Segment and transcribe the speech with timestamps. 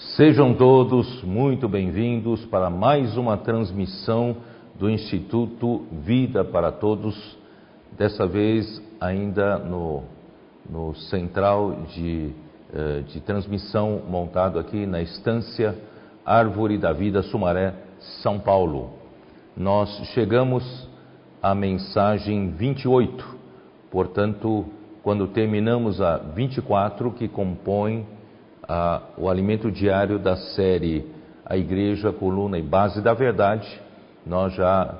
[0.00, 4.34] Sejam todos muito bem-vindos para mais uma transmissão
[4.78, 7.36] do Instituto Vida para Todos,
[7.98, 10.02] dessa vez ainda no,
[10.68, 12.32] no central de,
[12.72, 15.76] eh, de transmissão montado aqui na estância
[16.24, 17.74] Árvore da Vida Sumaré,
[18.22, 18.94] São Paulo.
[19.54, 20.88] Nós chegamos
[21.42, 23.22] à mensagem 28,
[23.90, 24.64] portanto,
[25.02, 28.06] quando terminamos a 24, que compõe
[28.70, 31.04] a, o alimento diário da série
[31.44, 33.68] A Igreja, Coluna e Base da Verdade,
[34.24, 34.94] nós já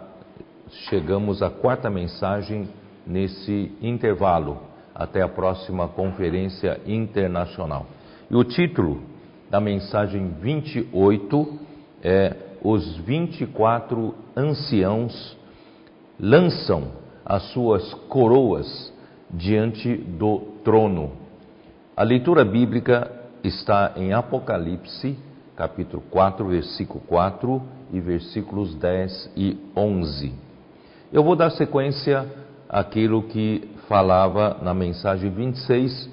[0.88, 2.68] chegamos à quarta mensagem
[3.06, 4.58] nesse intervalo,
[4.92, 7.86] até a próxima conferência internacional.
[8.28, 9.02] E o título
[9.48, 11.58] da mensagem 28
[12.02, 15.38] é Os 24 anciãos
[16.18, 16.88] lançam
[17.24, 18.92] as suas coroas
[19.30, 21.12] diante do trono.
[21.96, 25.16] A leitura bíblica está em Apocalipse,
[25.56, 27.62] capítulo 4, versículo 4
[27.92, 30.32] e versículos 10 e 11.
[31.12, 32.26] Eu vou dar sequência
[32.68, 36.08] àquilo que falava na mensagem 26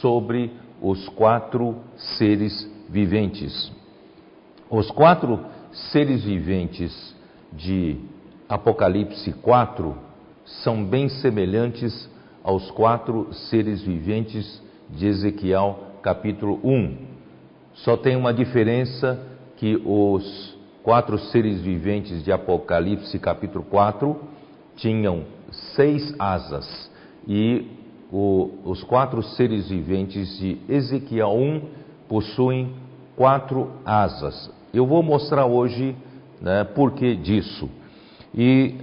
[0.00, 3.70] sobre os quatro seres viventes.
[4.68, 5.40] Os quatro
[5.92, 7.14] seres viventes
[7.52, 7.98] de
[8.48, 9.96] Apocalipse 4
[10.44, 12.08] são bem semelhantes
[12.42, 16.96] aos quatro seres viventes de Ezequiel capítulo 1.
[17.74, 19.20] Só tem uma diferença
[19.56, 24.16] que os quatro seres viventes de Apocalipse capítulo 4
[24.76, 25.24] tinham
[25.74, 26.90] seis asas
[27.28, 27.66] e
[28.12, 31.62] o, os quatro seres viventes de Ezequiel 1
[32.08, 32.74] possuem
[33.16, 34.50] quatro asas.
[34.72, 35.94] Eu vou mostrar hoje
[36.40, 37.68] né, por que disso.
[38.34, 38.74] E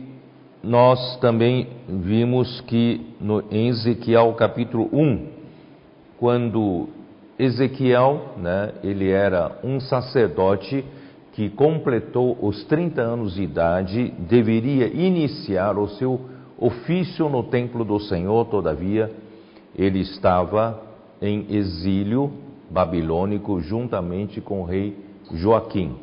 [0.63, 5.27] nós também vimos que no, em Ezequiel capítulo 1,
[6.19, 6.89] quando
[7.39, 10.83] Ezequiel, né, ele era um sacerdote
[11.33, 16.19] que completou os 30 anos de idade, deveria iniciar o seu
[16.58, 19.11] ofício no templo do Senhor, todavia,
[19.77, 20.81] ele estava
[21.21, 22.31] em exílio
[22.70, 24.98] babilônico juntamente com o rei
[25.31, 25.95] Joaquim.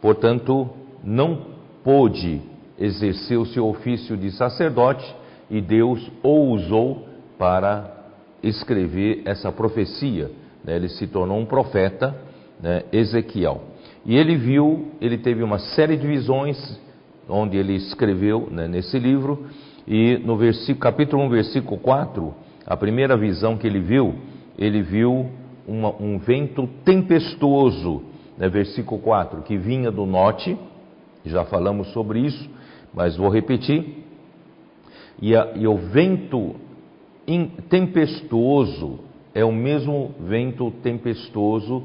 [0.00, 0.70] Portanto,
[1.04, 1.46] não
[1.84, 2.40] pôde
[2.78, 5.14] exercer o seu ofício de sacerdote
[5.50, 7.06] e Deus o usou
[7.38, 7.94] para
[8.42, 10.30] escrever essa profecia.
[10.64, 10.76] Né?
[10.76, 12.16] Ele se tornou um profeta,
[12.60, 12.84] né?
[12.92, 13.62] Ezequiel.
[14.04, 16.80] E ele viu, ele teve uma série de visões,
[17.28, 19.46] onde ele escreveu né, nesse livro,
[19.86, 22.34] e no versículo, capítulo 1, versículo 4,
[22.66, 24.14] a primeira visão que ele viu,
[24.58, 25.30] ele viu
[25.66, 28.02] uma, um vento tempestuoso,
[28.36, 30.56] né, versículo 4, que vinha do norte,
[31.24, 32.50] já falamos sobre isso,
[32.92, 34.04] mas vou repetir.
[35.20, 36.56] E, a, e o vento
[37.68, 38.98] tempestuoso
[39.34, 41.84] é o mesmo vento tempestuoso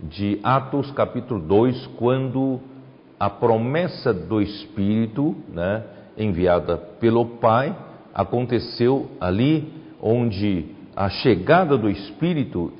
[0.00, 2.60] de Atos capítulo 2, quando
[3.18, 5.84] a promessa do Espírito, né,
[6.18, 7.74] enviada pelo Pai,
[8.12, 12.72] aconteceu ali onde a chegada do Espírito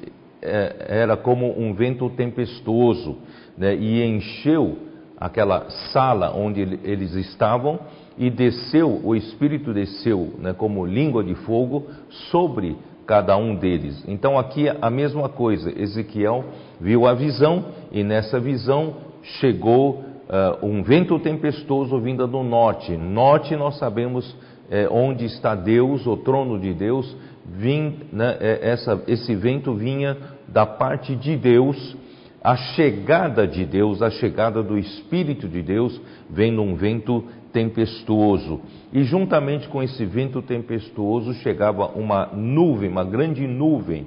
[0.42, 3.18] é, era como um vento tempestuoso
[3.56, 4.76] né, e encheu
[5.16, 7.78] aquela sala onde eles estavam
[8.18, 11.86] e desceu, o Espírito desceu né, como língua de fogo
[12.30, 12.76] sobre
[13.12, 14.02] cada um deles.
[14.08, 16.46] Então aqui a mesma coisa, Ezequiel
[16.80, 18.94] viu a visão e nessa visão
[19.38, 22.96] chegou uh, um vento tempestuoso vindo do norte.
[22.96, 24.34] Norte nós sabemos
[24.70, 27.14] é, onde está Deus, o trono de Deus.
[27.44, 30.16] Vim, né, é, essa, esse vento vinha
[30.48, 31.94] da parte de Deus.
[32.42, 38.60] A chegada de Deus, a chegada do Espírito de Deus, vem num vento tempestuoso.
[38.92, 44.06] E juntamente com esse vento tempestuoso chegava uma nuvem, uma grande nuvem,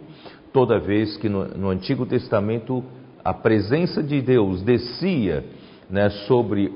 [0.51, 2.83] toda vez que no, no Antigo Testamento
[3.23, 5.44] a presença de Deus descia
[5.89, 6.72] né, sobre,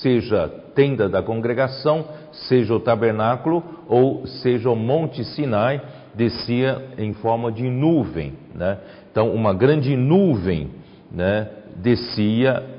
[0.00, 2.06] seja tenda da congregação,
[2.48, 5.80] seja o tabernáculo ou seja o Monte Sinai,
[6.14, 8.34] descia em forma de nuvem.
[8.54, 8.78] Né?
[9.10, 10.70] Então, uma grande nuvem
[11.10, 12.73] né, descia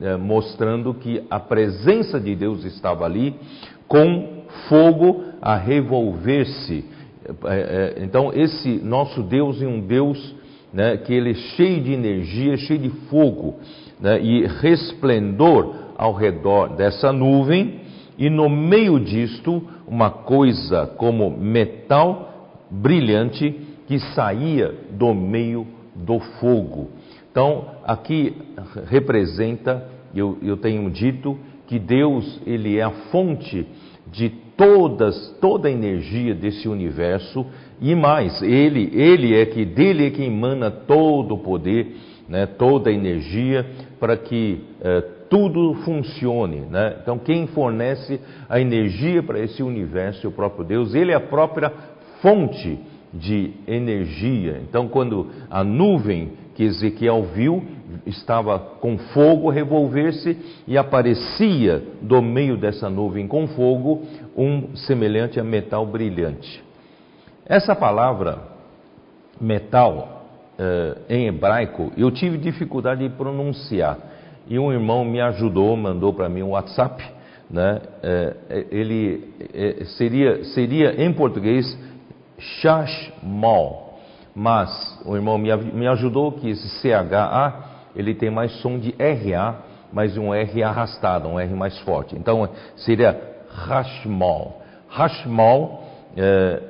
[0.00, 3.34] é, mostrando que a presença de Deus estava ali,
[3.86, 6.84] com fogo a revolver-se.
[7.44, 10.34] É, é, então, esse nosso Deus é um Deus
[10.72, 13.56] né, que ele é cheio de energia, cheio de fogo
[14.00, 17.80] né, e resplendor ao redor dessa nuvem,
[18.16, 23.54] e no meio disto, uma coisa como metal brilhante
[23.86, 26.90] que saía do meio do fogo.
[27.30, 28.36] Então, aqui
[28.86, 33.66] representa, eu, eu tenho dito, que Deus ele é a fonte
[34.10, 37.46] de todas, toda a energia desse universo
[37.80, 41.96] E mais, ele, ele é que dele é que emana todo o poder,
[42.28, 43.64] né, toda a energia
[43.98, 45.00] para que eh,
[45.30, 46.60] tudo funcione.
[46.68, 46.96] Né?
[47.00, 50.94] Então, quem fornece a energia para esse universo é o próprio Deus.
[50.94, 51.72] Ele é a própria
[52.20, 52.78] fonte
[53.14, 54.60] de energia.
[54.68, 57.62] Então, quando a nuvem que Ezequiel viu
[58.06, 64.02] estava com fogo revolver-se e aparecia do meio dessa nuvem com fogo
[64.36, 66.62] um semelhante a metal brilhante.
[67.46, 68.38] Essa palavra
[69.40, 70.26] metal
[70.58, 73.98] eh, em hebraico eu tive dificuldade de pronunciar
[74.46, 77.02] e um irmão me ajudou, mandou para mim um WhatsApp,
[77.50, 77.80] né?
[78.02, 81.78] Eh, ele eh, seria seria em português
[82.38, 83.98] Shashmal,
[84.34, 89.62] mas o irmão me, me ajudou que esse CHA ele tem mais som de RA,
[89.92, 92.16] mas um R arrastado, um R mais forte.
[92.16, 93.18] Então seria
[93.50, 94.62] Hashmal.
[94.88, 95.84] Hashmal,
[96.16, 96.62] é,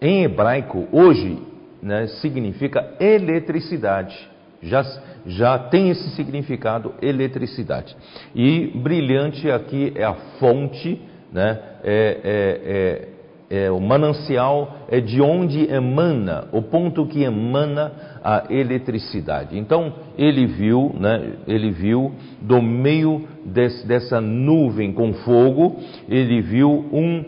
[0.00, 1.38] em hebraico, hoje,
[1.82, 4.28] né, significa eletricidade.
[4.62, 4.84] Já,
[5.26, 7.96] já tem esse significado, eletricidade.
[8.34, 11.00] E brilhante aqui é a fonte,
[11.32, 13.08] né, é, é, é
[13.50, 17.92] é, o manancial é de onde emana, o ponto que emana
[18.22, 19.58] a eletricidade.
[19.58, 27.24] Então ele viu, né, ele viu do meio dessa nuvem com fogo, ele viu um,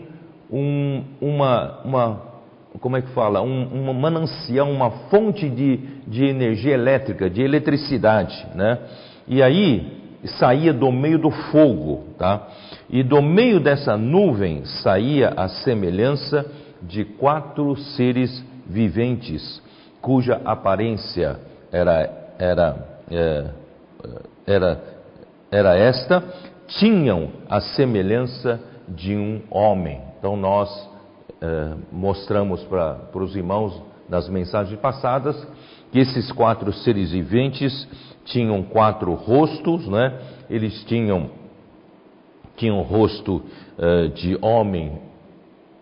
[0.49, 2.21] um, uma, uma,
[2.79, 5.77] como é que fala, um, um manancial, uma fonte de,
[6.07, 8.79] de energia elétrica, de eletricidade, né?
[9.27, 12.47] E aí saía do meio do fogo, tá?
[12.89, 16.45] E do meio dessa nuvem saía a semelhança
[16.81, 19.61] de quatro seres viventes,
[20.01, 21.39] cuja aparência
[21.71, 23.45] era, era, é,
[24.45, 24.83] era,
[25.51, 26.23] era esta,
[26.67, 30.01] tinham a semelhança de um homem.
[30.19, 30.69] Então nós
[31.41, 35.35] é, mostramos para os irmãos nas mensagens passadas
[35.91, 37.87] que esses quatro seres viventes
[38.25, 40.19] tinham quatro rostos, né?
[40.49, 41.29] Eles tinham
[42.55, 43.41] tinham rosto
[43.77, 44.99] uh, de homem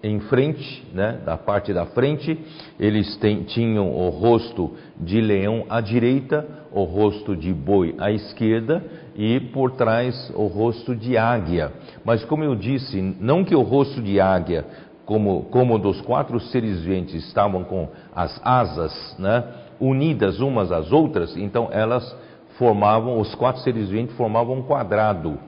[0.03, 1.19] em frente, né?
[1.25, 2.39] Da parte da frente,
[2.79, 8.83] eles tinham o rosto de leão à direita, o rosto de boi à esquerda
[9.15, 11.71] e por trás o rosto de águia.
[12.03, 14.65] Mas como eu disse, não que o rosto de águia
[15.05, 19.43] como, como dos quatro seres viventes estavam com as asas né,
[19.79, 22.15] unidas umas às outras, então elas
[22.61, 25.39] formavam, os quatro seres viventes formavam um quadrado.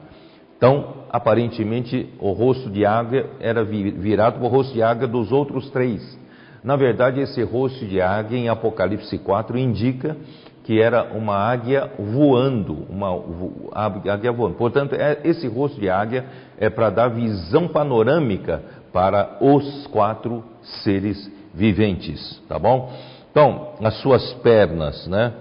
[0.57, 5.69] Então, aparentemente, o rosto de águia era virado para o rosto de águia dos outros
[5.69, 6.19] três.
[6.63, 10.17] Na verdade, esse rosto de águia em Apocalipse 4 indica
[10.63, 13.11] que era uma águia voando, uma
[14.11, 14.55] águia voando.
[14.55, 16.25] Portanto, é, esse rosto de águia
[16.57, 20.43] é para dar visão panorâmica para os quatro
[20.83, 22.91] seres viventes, tá bom?
[23.29, 25.33] Então, as suas pernas, né?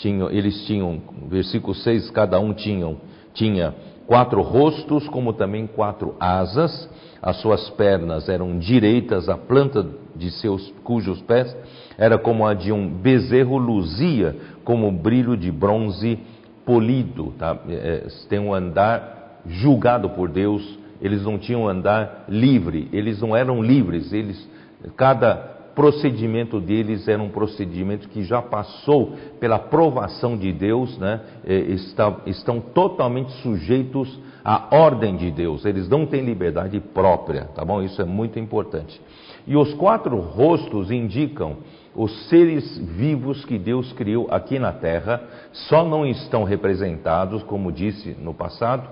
[0.00, 2.98] Tinham, eles tinham, versículo 6, cada um tinham,
[3.32, 3.74] tinha
[4.06, 6.88] quatro rostos, como também quatro asas,
[7.22, 9.86] as suas pernas eram direitas, a planta
[10.16, 11.54] de seus cujos pés
[11.96, 16.18] era como a de um bezerro, luzia como brilho de bronze
[16.64, 17.34] polido.
[17.38, 17.58] Tá?
[17.68, 23.62] É, tem um andar julgado por Deus, eles não tinham andar livre, eles não eram
[23.62, 24.48] livres, eles
[24.96, 31.20] cada procedimento deles era um procedimento que já passou pela aprovação de Deus, né?
[31.44, 37.82] Está, estão totalmente sujeitos à ordem de Deus, eles não têm liberdade própria, tá bom?
[37.82, 39.00] Isso é muito importante.
[39.46, 41.58] E os quatro rostos indicam
[41.94, 48.16] os seres vivos que Deus criou aqui na terra, só não estão representados, como disse
[48.20, 48.88] no passado,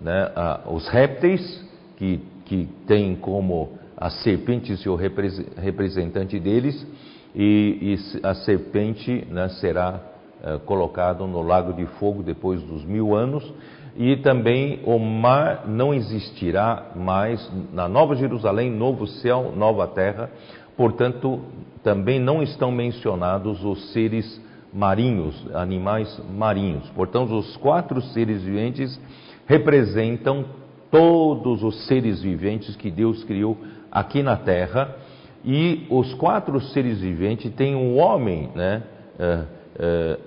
[0.00, 0.30] né?
[0.36, 1.64] Ah, os répteis,
[1.96, 6.84] que, que têm como a serpente ser o representante deles,
[7.32, 10.00] e, e a serpente né, será
[10.42, 13.48] é, colocada no lago de fogo depois dos mil anos,
[13.96, 20.28] e também o mar não existirá mais na Nova Jerusalém, novo céu, nova terra,
[20.76, 21.40] portanto,
[21.84, 24.42] também não estão mencionados os seres
[24.72, 26.90] marinhos, animais marinhos.
[26.90, 29.00] Portanto, os quatro seres viventes
[29.46, 30.44] representam
[30.90, 33.56] todos os seres viventes que Deus criou
[33.92, 34.96] aqui na terra,
[35.44, 38.82] e os quatro seres viventes têm um homem né,
[39.18, 39.44] é,
[39.78, 40.18] é,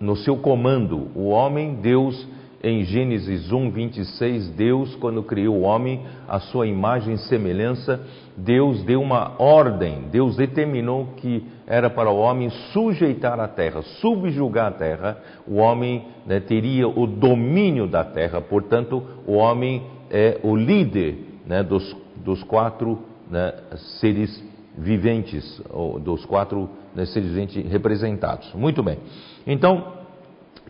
[0.00, 1.10] no seu comando.
[1.14, 2.26] O homem, Deus,
[2.62, 8.00] em Gênesis 1, 26, Deus, quando criou o homem, a sua imagem e semelhança,
[8.36, 14.68] Deus deu uma ordem, Deus determinou que era para o homem sujeitar a terra, subjugar
[14.68, 20.56] a terra, o homem né, teria o domínio da terra, portanto, o homem é o
[20.56, 23.54] líder né, dos, dos quatro né,
[23.98, 24.44] seres
[24.76, 25.60] viventes,
[26.04, 28.52] dos quatro né, seres viventes representados.
[28.54, 28.98] Muito bem.
[29.46, 30.02] Então,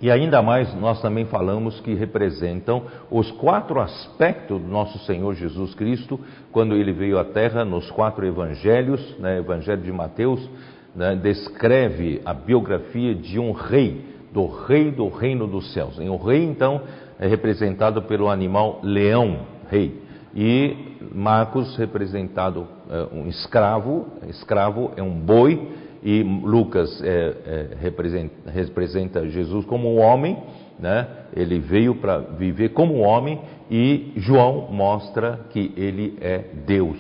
[0.00, 5.74] e ainda mais, nós também falamos que representam os quatro aspectos do nosso Senhor Jesus
[5.74, 6.18] Cristo,
[6.52, 10.48] quando ele veio à Terra, nos quatro evangelhos, né, Evangelho de Mateus,
[10.94, 15.98] né, descreve a biografia de um rei, do rei do reino dos céus.
[15.98, 16.80] O rei, então,
[17.18, 20.00] é representado pelo animal leão, rei.
[20.34, 25.68] E Marcos, representado é, um escravo, escravo é um boi,
[26.02, 27.08] e Lucas é,
[27.46, 30.36] é, representa, representa, Jesus como um homem,
[30.78, 31.06] né?
[31.34, 33.40] ele veio para viver como um homem,
[33.70, 36.98] e João mostra que ele é Deus.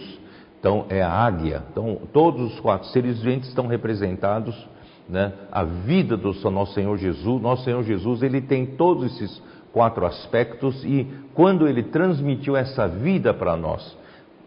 [0.60, 1.64] Então é a águia.
[1.72, 4.56] Então todos os quatro seres viventes estão representados,
[5.08, 5.32] né?
[5.50, 7.42] a vida do nosso Senhor Jesus.
[7.42, 9.42] Nosso Senhor Jesus ele tem todos esses
[9.72, 13.96] quatro aspectos e quando ele transmitiu essa vida para nós,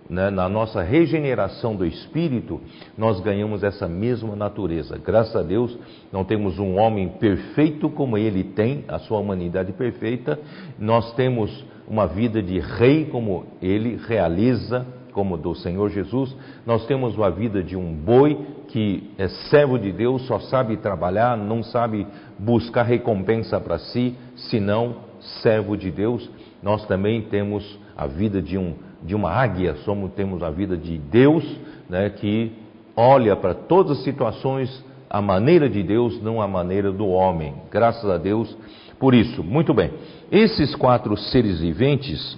[0.09, 2.61] né, na nossa regeneração do espírito,
[2.97, 4.99] nós ganhamos essa mesma natureza.
[5.03, 5.77] Graças a Deus,
[6.11, 10.39] não temos um homem perfeito como ele tem, a sua humanidade perfeita,
[10.77, 17.15] nós temos uma vida de rei como ele realiza, como do Senhor Jesus, nós temos
[17.15, 22.05] uma vida de um boi que é servo de Deus, só sabe trabalhar, não sabe
[22.37, 24.97] buscar recompensa para si, senão
[25.41, 26.29] servo de Deus.
[26.61, 30.97] Nós também temos a vida de um de uma águia, somos, temos a vida de
[30.97, 31.45] Deus,
[31.87, 32.51] né, que
[32.95, 37.53] olha para todas as situações a maneira de Deus, não a maneira do homem.
[37.71, 38.55] Graças a Deus
[38.99, 39.43] por isso.
[39.43, 39.91] Muito bem.
[40.31, 42.37] Esses quatro seres viventes,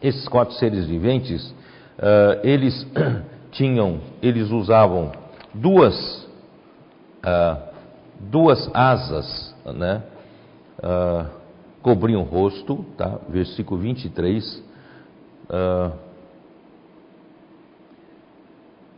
[0.00, 1.50] esses quatro seres viventes,
[1.98, 2.86] uh, eles
[3.50, 5.10] tinham, eles usavam
[5.52, 6.28] duas,
[7.24, 7.60] uh,
[8.20, 10.02] duas asas, né?
[10.78, 11.39] Uh,
[11.82, 13.18] cobriam o rosto, tá?
[13.28, 14.70] Versículo 23
[15.50, 15.90] Uh,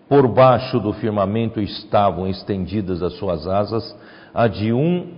[0.06, 3.96] por baixo do firmamento estavam estendidas as suas asas,
[4.34, 5.14] a de um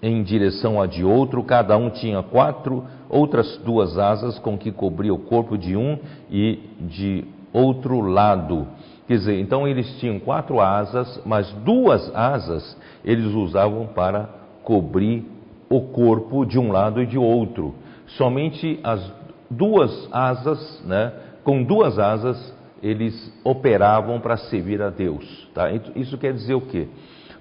[0.00, 5.12] em direção a de outro, cada um tinha quatro outras duas asas com que cobria
[5.12, 5.98] o corpo de um
[6.30, 8.66] e de outro lado.
[9.06, 14.30] Quer dizer, então eles tinham quatro asas, mas duas asas eles usavam para
[14.62, 15.26] cobrir
[15.68, 17.74] o corpo de um lado e de outro.
[18.16, 19.12] Somente as
[19.50, 21.12] duas asas, né?
[21.44, 25.48] com duas asas, eles operavam para servir a Deus.
[25.54, 25.70] Tá?
[25.94, 26.88] Isso quer dizer o quê?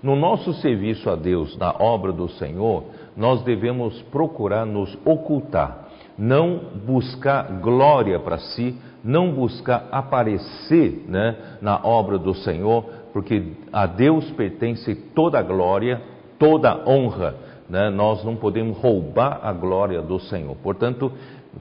[0.02, 2.84] No nosso serviço a Deus, na obra do Senhor,
[3.16, 11.80] nós devemos procurar nos ocultar, não buscar glória para si, não buscar aparecer né, na
[11.84, 16.02] obra do Senhor, porque a Deus pertence toda a glória,
[16.38, 17.36] toda a honra.
[17.70, 17.90] Né?
[17.90, 20.56] Nós não podemos roubar a glória do Senhor.
[20.64, 21.12] Portanto,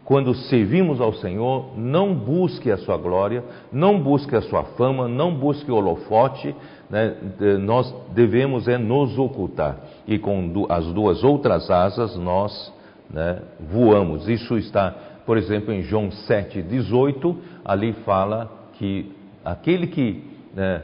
[0.04, 5.34] quando servimos ao Senhor, não busque a sua glória, não busque a sua fama, não
[5.34, 6.54] busque o holofote,
[6.90, 7.16] né?
[7.60, 9.76] nós devemos é nos ocultar.
[10.06, 12.72] E com as duas outras asas nós
[13.10, 14.28] né, voamos.
[14.28, 14.94] Isso está,
[15.24, 19.12] por exemplo, em João 7,18, ali fala que
[19.44, 20.22] aquele que
[20.54, 20.82] né,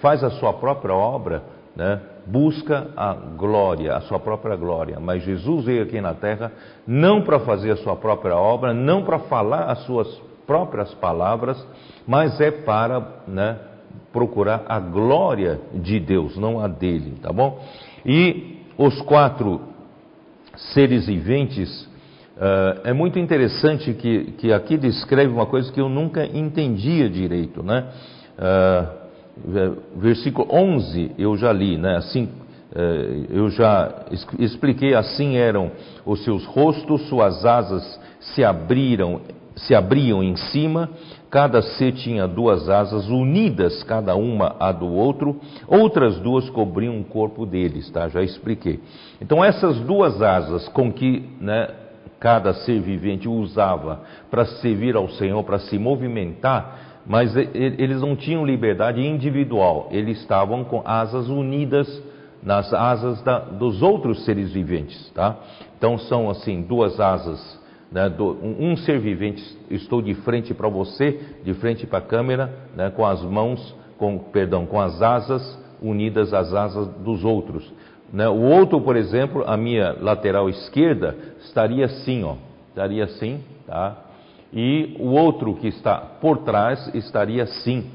[0.00, 1.42] faz a sua própria obra,
[1.74, 4.98] né, busca a glória, a sua própria glória.
[5.00, 6.52] Mas Jesus veio aqui na terra
[6.86, 10.08] não para fazer a sua própria obra, não para falar as suas
[10.46, 11.64] próprias palavras,
[12.06, 13.58] mas é para né,
[14.12, 17.60] procurar a glória de Deus, não a dele, tá bom?
[18.04, 19.60] E os quatro
[20.56, 21.84] seres viventes,
[22.36, 27.62] uh, é muito interessante que, que aqui descreve uma coisa que eu nunca entendia direito,
[27.62, 27.88] né?
[28.38, 29.01] Uh,
[29.96, 31.96] versículo 11 eu já li, né?
[31.96, 32.28] Assim,
[32.74, 34.06] eh, eu já
[34.38, 35.72] expliquei, assim eram
[36.04, 39.20] os seus rostos, suas asas se abriram,
[39.56, 40.90] se abriam em cima,
[41.30, 47.04] cada ser tinha duas asas unidas, cada uma a do outro, outras duas cobriam o
[47.04, 48.08] corpo deles, tá?
[48.08, 48.80] Já expliquei.
[49.20, 51.68] Então essas duas asas com que, né,
[52.20, 58.46] cada ser vivente usava para servir ao Senhor, para se movimentar, mas eles não tinham
[58.46, 62.02] liberdade individual, eles estavam com asas unidas
[62.42, 65.36] nas asas da, dos outros seres viventes, tá?
[65.76, 71.20] Então são assim duas asas, né, do, um, ser vivente estou de frente para você,
[71.44, 76.32] de frente para a câmera, né, com as mãos, com perdão, com as asas unidas
[76.32, 77.70] às asas dos outros.
[78.12, 78.28] Né?
[78.28, 82.36] O outro, por exemplo, a minha lateral esquerda estaria assim, ó,
[82.68, 83.96] estaria assim, tá?
[84.52, 87.86] E o outro que está por trás estaria assim.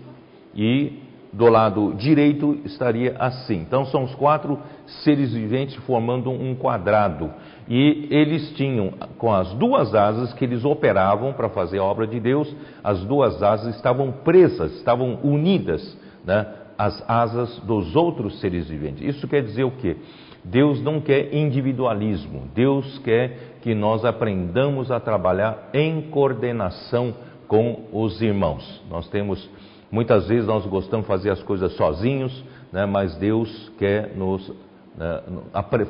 [0.55, 3.57] E do lado direito estaria assim.
[3.57, 4.59] Então são os quatro
[5.03, 7.31] seres viventes formando um quadrado.
[7.69, 12.19] E eles tinham, com as duas asas que eles operavam para fazer a obra de
[12.19, 16.47] Deus, as duas asas estavam presas, estavam unidas, né,
[16.77, 19.03] às asas dos outros seres viventes.
[19.03, 19.97] Isso quer dizer o quê?
[20.43, 27.13] Deus não quer individualismo, Deus quer que nós aprendamos a trabalhar em coordenação
[27.49, 28.81] com os irmãos.
[28.89, 29.49] Nós temos,
[29.91, 34.49] muitas vezes nós gostamos de fazer as coisas sozinhos, né, mas Deus quer nos
[34.97, 35.21] né,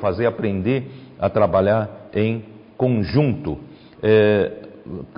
[0.00, 2.42] fazer aprender a trabalhar em
[2.76, 3.56] conjunto.
[4.02, 4.56] É,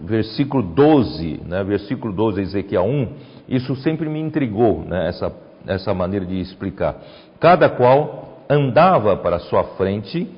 [0.03, 3.09] versículo 12, né, versículo 12, Ezequiel 1,
[3.49, 5.35] isso sempre me intrigou, né, essa,
[5.67, 7.01] essa maneira de explicar.
[7.41, 10.29] Cada qual andava para sua frente,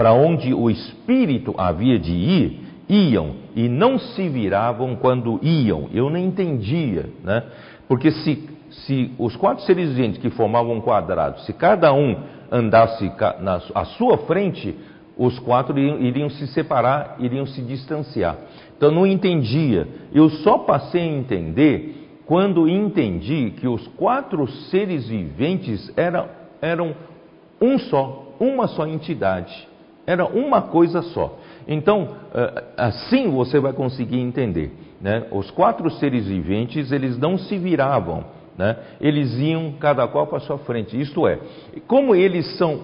[0.00, 5.90] para onde o Espírito havia de ir, iam e não se viravam quando iam.
[5.92, 7.42] Eu não entendia, né?
[7.86, 12.16] Porque se, se os quatro seres viventes que formavam um quadrado, se cada um
[12.50, 14.74] andasse na, à sua frente,
[15.18, 18.38] os quatro iriam, iriam se separar, iriam se distanciar.
[18.78, 19.86] Então não entendia.
[20.14, 26.26] Eu só passei a entender quando entendi que os quatro seres viventes eram,
[26.62, 26.94] eram
[27.60, 29.68] um só, uma só entidade.
[30.10, 31.38] Era uma coisa só.
[31.68, 34.72] Então, eh, assim você vai conseguir entender.
[35.00, 35.26] Né?
[35.30, 38.24] Os quatro seres viventes, eles não se viravam
[38.60, 38.76] né?
[39.00, 41.00] Eles iam cada qual para a sua frente.
[41.00, 41.38] Isto é,
[41.86, 42.80] como eles são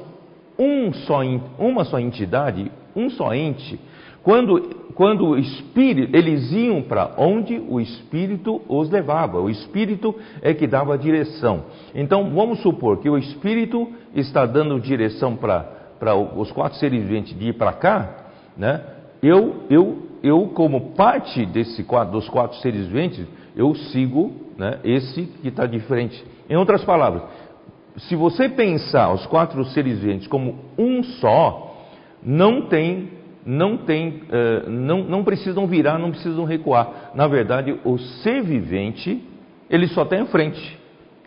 [0.58, 1.20] um só,
[1.58, 3.78] uma só entidade, um só ente,
[4.22, 4.58] quando,
[4.94, 9.38] quando o Espírito, eles iam para onde o Espírito os levava.
[9.38, 11.64] O Espírito é que dava direção.
[11.94, 15.85] Então, vamos supor que o Espírito está dando direção para
[16.36, 18.26] os quatro seres viventes de ir para cá,
[18.56, 18.82] né?
[19.22, 23.26] Eu, eu, eu, como parte desse quadro, dos quatro seres viventes,
[23.56, 26.22] eu sigo né, esse que está de frente.
[26.48, 27.22] Em outras palavras,
[27.96, 31.74] se você pensar os quatro seres viventes como um só,
[32.22, 33.10] não tem,
[33.44, 37.12] não tem, uh, não, não precisam virar, não precisam recuar.
[37.14, 39.22] Na verdade, o ser vivente,
[39.70, 40.78] ele só tem frente.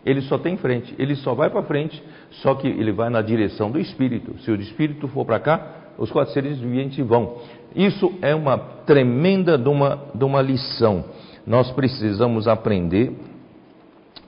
[0.04, 2.02] Ele só tem frente, ele só vai para frente,
[2.42, 4.38] só que ele vai na direção do Espírito.
[4.40, 7.38] Se o Espírito for para cá, os quatro seres viventes vão.
[7.76, 11.04] Isso é uma tremenda de uma, de uma lição
[11.46, 13.12] nós precisamos aprender,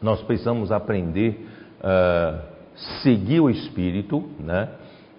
[0.01, 1.47] nós precisamos aprender
[1.79, 2.41] uh,
[3.03, 4.69] seguir o Espírito, né?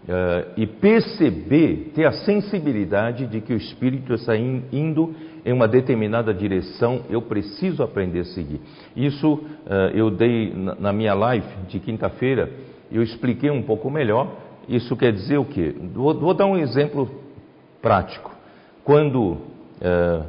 [0.03, 6.33] Uh, e perceber, ter a sensibilidade de que o Espírito está indo em uma determinada
[6.33, 8.61] direção, eu preciso aprender a seguir.
[8.95, 9.41] Isso uh,
[9.93, 12.49] eu dei na, minha live de quinta-feira,
[12.91, 14.27] eu expliquei um pouco melhor.
[14.67, 15.75] Isso quer dizer o quê?
[15.93, 17.09] Vou, vou dar um exemplo
[17.81, 18.31] prático.
[18.83, 20.25] Quando uh,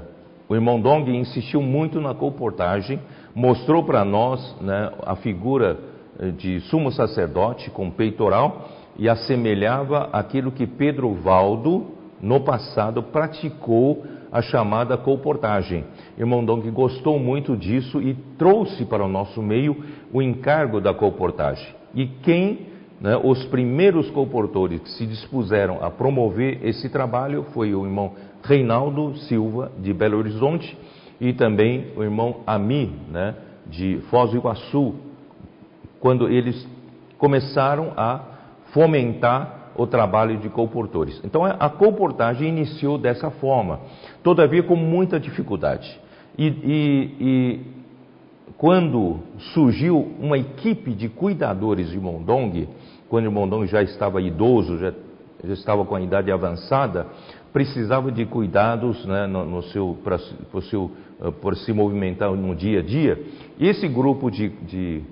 [0.48, 3.00] o irmão Dong insistiu muito na comportagem,
[3.34, 5.78] mostrou para nós né, a figura
[6.18, 11.86] eh, de sumo sacerdote com peitoral e assemelhava aquilo que Pedro Valdo,
[12.20, 15.84] no passado, praticou a chamada comportagem.
[16.18, 19.76] Irmão Dong gostou muito disso e trouxe para o nosso meio
[20.12, 21.68] o encargo da comportagem.
[21.94, 22.66] E quem,
[23.00, 29.16] né, os primeiros comportores que se dispuseram a promover esse trabalho foi o irmão Reinaldo
[29.18, 30.76] Silva, de Belo Horizonte,
[31.20, 33.36] e também o irmão Ami, né,
[33.68, 34.96] de Foz do Iguaçu,
[36.00, 36.68] quando eles
[37.18, 38.20] começaram a
[38.72, 41.20] fomentar o trabalho de comportores.
[41.24, 43.80] Então a comportagem iniciou dessa forma,
[44.22, 46.00] todavia com muita dificuldade.
[46.36, 47.60] E, e, e
[48.56, 49.20] quando
[49.52, 52.68] surgiu uma equipe de cuidadores de Mondong,
[53.08, 54.92] quando Mondong já estava idoso, já,
[55.44, 57.06] já estava com a idade avançada,
[57.52, 59.96] precisava de cuidados né, no, no seu,
[60.70, 63.22] seu, eh, por se movimentar no dia a dia.
[63.58, 65.02] E esse grupo de, de,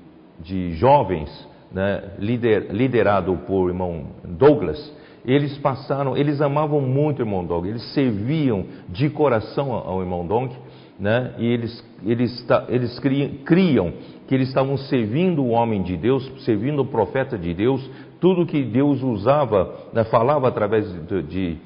[0.41, 1.31] de jovens,
[1.75, 4.93] né, lider, liderado por irmão Douglas,
[5.25, 10.55] eles passaram, eles amavam muito o irmão Dong, eles serviam de coração ao irmão Dong,
[10.99, 13.93] né, e eles, eles, eles criam, criam
[14.27, 17.89] que eles estavam servindo o homem de Deus, servindo o profeta de Deus,
[18.21, 21.57] tudo que Deus usava, né, falava através de, de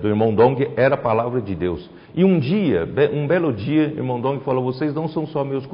[0.00, 1.88] do irmão Dong era a palavra de Deus.
[2.14, 5.66] E um dia, um belo dia, o irmão Dong falou: Vocês não são só meus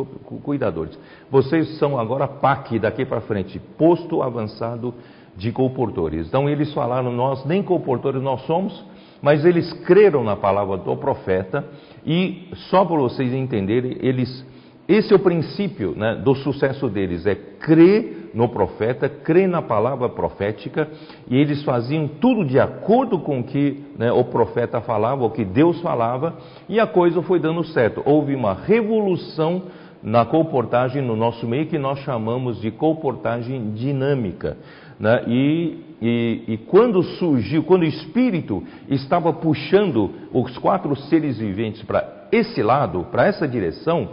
[0.42, 0.98] cuidadores,
[1.30, 4.92] vocês são agora PAC daqui para frente, posto avançado
[5.36, 6.26] de comportores.
[6.26, 8.84] Então eles falaram: Nós nem comportores nós somos,
[9.22, 11.64] mas eles creram na palavra do profeta
[12.04, 14.44] e, só para vocês entenderem, eles.
[14.86, 20.08] Esse é o princípio né, do sucesso deles: é crer no profeta, crê na palavra
[20.08, 20.88] profética,
[21.28, 25.44] e eles faziam tudo de acordo com o que né, o profeta falava, o que
[25.44, 26.36] Deus falava,
[26.68, 28.02] e a coisa foi dando certo.
[28.04, 29.62] Houve uma revolução
[30.02, 34.58] na comportagem no nosso meio que nós chamamos de comportagem dinâmica.
[34.98, 35.24] Né?
[35.28, 42.26] E, e, e, quando surgiu, quando o Espírito estava puxando os quatro seres viventes para
[42.30, 44.10] esse lado, para essa direção,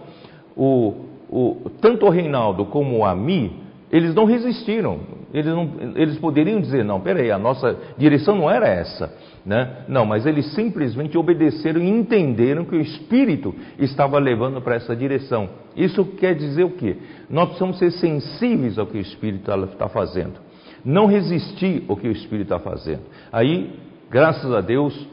[0.55, 0.93] o,
[1.29, 3.51] o, tanto o Reinaldo como o Ami,
[3.91, 4.99] eles não resistiram.
[5.33, 9.13] Eles, não, eles poderiam dizer, não, peraí, a nossa direção não era essa.
[9.45, 9.85] Né?
[9.87, 15.49] Não, mas eles simplesmente obedeceram e entenderam que o Espírito estava levando para essa direção.
[15.75, 16.97] Isso quer dizer o quê?
[17.29, 20.39] Nós precisamos ser sensíveis ao que o Espírito está fazendo.
[20.83, 23.01] Não resistir ao que o Espírito está fazendo.
[23.31, 23.73] Aí,
[24.09, 25.07] graças a Deus,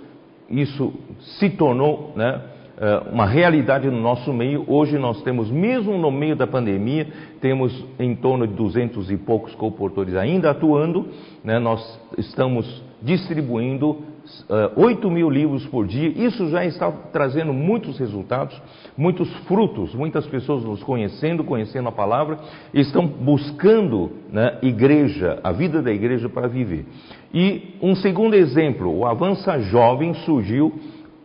[0.49, 0.93] isso
[1.39, 2.43] se tornou né,
[3.11, 4.65] uma realidade no nosso meio.
[4.69, 7.09] Hoje nós temos, mesmo no meio da pandemia,
[7.41, 11.09] temos em torno de duzentos e poucos comportores ainda atuando.
[11.43, 11.59] Né?
[11.59, 14.05] Nós estamos distribuindo uh,
[14.49, 16.09] eh, 8 mil livros por dia.
[16.09, 18.61] Isso já está trazendo muitos resultados,
[18.97, 19.95] muitos frutos.
[19.95, 22.39] Muitas pessoas nos conhecendo, conhecendo a palavra,
[22.73, 26.87] estão buscando né, igreja, a vida da igreja para viver.
[27.35, 30.73] E um segundo exemplo, o Avança Jovem surgiu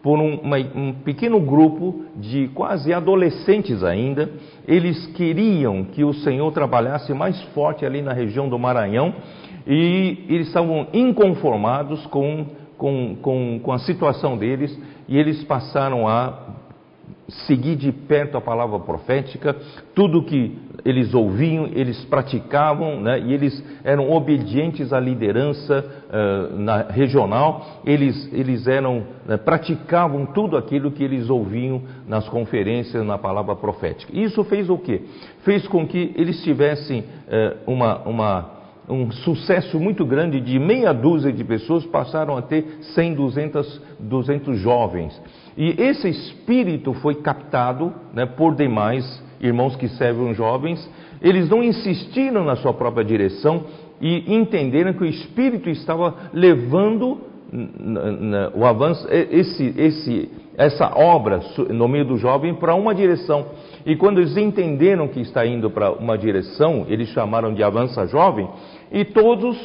[0.03, 4.29] por um, uma, um, pequeno grupo de quase adolescentes ainda.
[4.67, 9.15] Eles queriam que o Senhor trabalhasse mais forte ali na região do Maranhão
[9.65, 16.52] e eles estavam inconformados com, com, com, com a situação deles e eles passaram a
[17.45, 19.55] seguir de perto a palavra profética,
[19.95, 26.83] tudo que eles ouviam, eles praticavam, né, e eles eram obedientes à liderança uh, na,
[26.83, 33.55] regional, eles, eles eram, né, praticavam tudo aquilo que eles ouviam nas conferências, na palavra
[33.55, 34.11] profética.
[34.15, 35.01] Isso fez o quê?
[35.43, 38.51] Fez com que eles tivessem uh, uma, uma,
[38.87, 44.59] um sucesso muito grande de meia dúzia de pessoas, passaram a ter 100, 200, 200
[44.59, 45.21] jovens.
[45.57, 50.89] E esse espírito foi captado né, por demais irmãos que servem jovens.
[51.21, 53.65] Eles não insistiram na sua própria direção
[54.01, 57.21] e entenderam que o espírito estava levando
[58.55, 63.47] o avanço, esse, esse, essa obra no meio do jovem para uma direção.
[63.85, 68.47] E quando eles entenderam que está indo para uma direção, eles chamaram de avança jovem,
[68.91, 69.57] e todos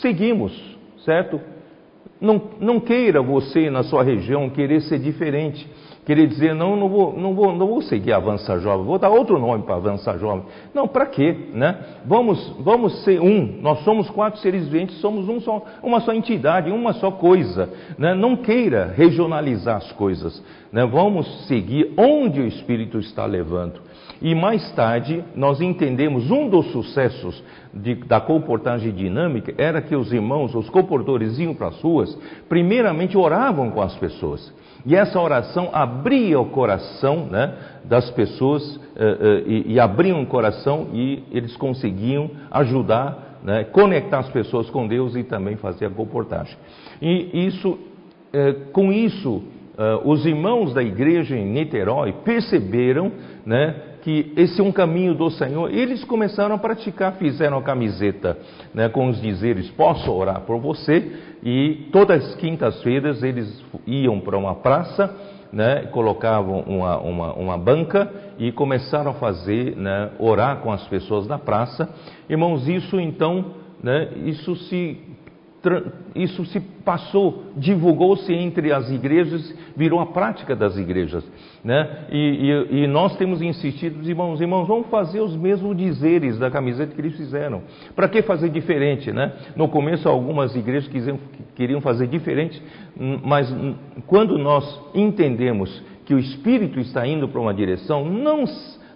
[0.00, 0.52] seguimos,
[1.04, 1.40] certo?
[2.20, 5.68] Não, não queira você na sua região querer ser diferente,
[6.04, 9.38] querer dizer, não, não vou, não vou, não vou seguir Avança Jovem, vou dar outro
[9.38, 10.44] nome para Avança Jovem.
[10.74, 11.36] Não, para quê?
[11.52, 11.78] Né?
[12.06, 16.70] Vamos, vamos ser um, nós somos quatro seres viventes, somos um só, uma só entidade,
[16.70, 17.70] uma só coisa.
[17.96, 18.14] Né?
[18.14, 20.84] Não queira regionalizar as coisas, né?
[20.86, 23.80] vamos seguir onde o Espírito está levando.
[24.20, 27.40] E mais tarde, nós entendemos um dos sucessos
[27.82, 32.16] de, da comportagem dinâmica era que os irmãos, os comportores iam para as ruas,
[32.48, 34.52] primeiramente oravam com as pessoas.
[34.86, 40.26] E essa oração abria o coração né, das pessoas eh, eh, e, e abriam o
[40.26, 45.90] coração e eles conseguiam ajudar, né, conectar as pessoas com Deus e também fazer a
[45.90, 46.56] comportagem.
[47.02, 47.78] E isso,
[48.32, 49.42] eh, com isso,
[49.76, 53.12] eh, os irmãos da igreja em Niterói perceberam
[53.44, 53.74] né,
[54.08, 55.70] que esse é um caminho do Senhor.
[55.70, 58.38] Eles começaram a praticar, fizeram a camiseta
[58.72, 61.12] né, com os dizeres: Posso orar por você?
[61.42, 65.14] E todas as quintas-feiras eles iam para uma praça,
[65.52, 71.26] né, colocavam uma, uma, uma, banca e começaram a fazer, né, orar com as pessoas
[71.26, 71.86] na praça.
[72.30, 74.96] Irmãos, isso então, né, isso se
[76.14, 81.24] isso se passou, divulgou-se entre as igrejas, virou a prática das igrejas.
[81.64, 82.06] Né?
[82.10, 86.94] E, e, e, nós temos insistido, irmãos, irmãos, vamos fazer os mesmos dizeres da camiseta
[86.94, 87.62] que eles fizeram.
[87.94, 89.10] Para que fazer diferente?
[89.10, 89.32] Né?
[89.56, 91.18] No começo, algumas igrejas quiseram,
[91.56, 92.62] queriam fazer diferente,
[93.24, 93.52] mas
[94.06, 98.44] quando nós entendemos que o Espírito está indo para uma direção, não,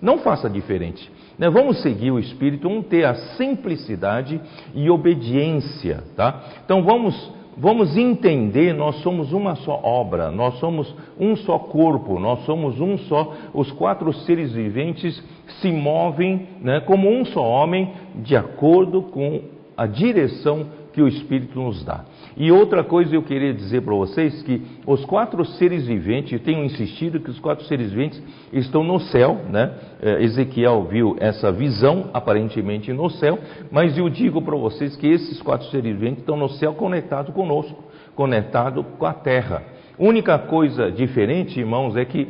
[0.00, 1.10] não faça diferente.
[1.42, 1.50] Né?
[1.50, 4.40] Vamos seguir o Espírito, vamos ter a simplicidade
[4.72, 6.04] e obediência.
[6.14, 6.40] Tá?
[6.64, 12.44] Então vamos, vamos entender, nós somos uma só obra, nós somos um só corpo, nós
[12.44, 15.20] somos um só, os quatro seres viventes
[15.60, 17.90] se movem né, como um só homem,
[18.22, 19.40] de acordo com
[19.76, 22.04] a direção que o Espírito nos dá.
[22.36, 26.64] E outra coisa eu queria dizer para vocês que os quatro seres viventes, eu tenho
[26.64, 29.72] insistido que os quatro seres viventes estão no céu, né?
[30.00, 33.38] É, Ezequiel viu essa visão aparentemente no céu,
[33.70, 37.82] mas eu digo para vocês que esses quatro seres viventes estão no céu conectados conosco,
[38.14, 39.62] conectados com a terra.
[39.98, 42.28] Única coisa diferente, irmãos, é que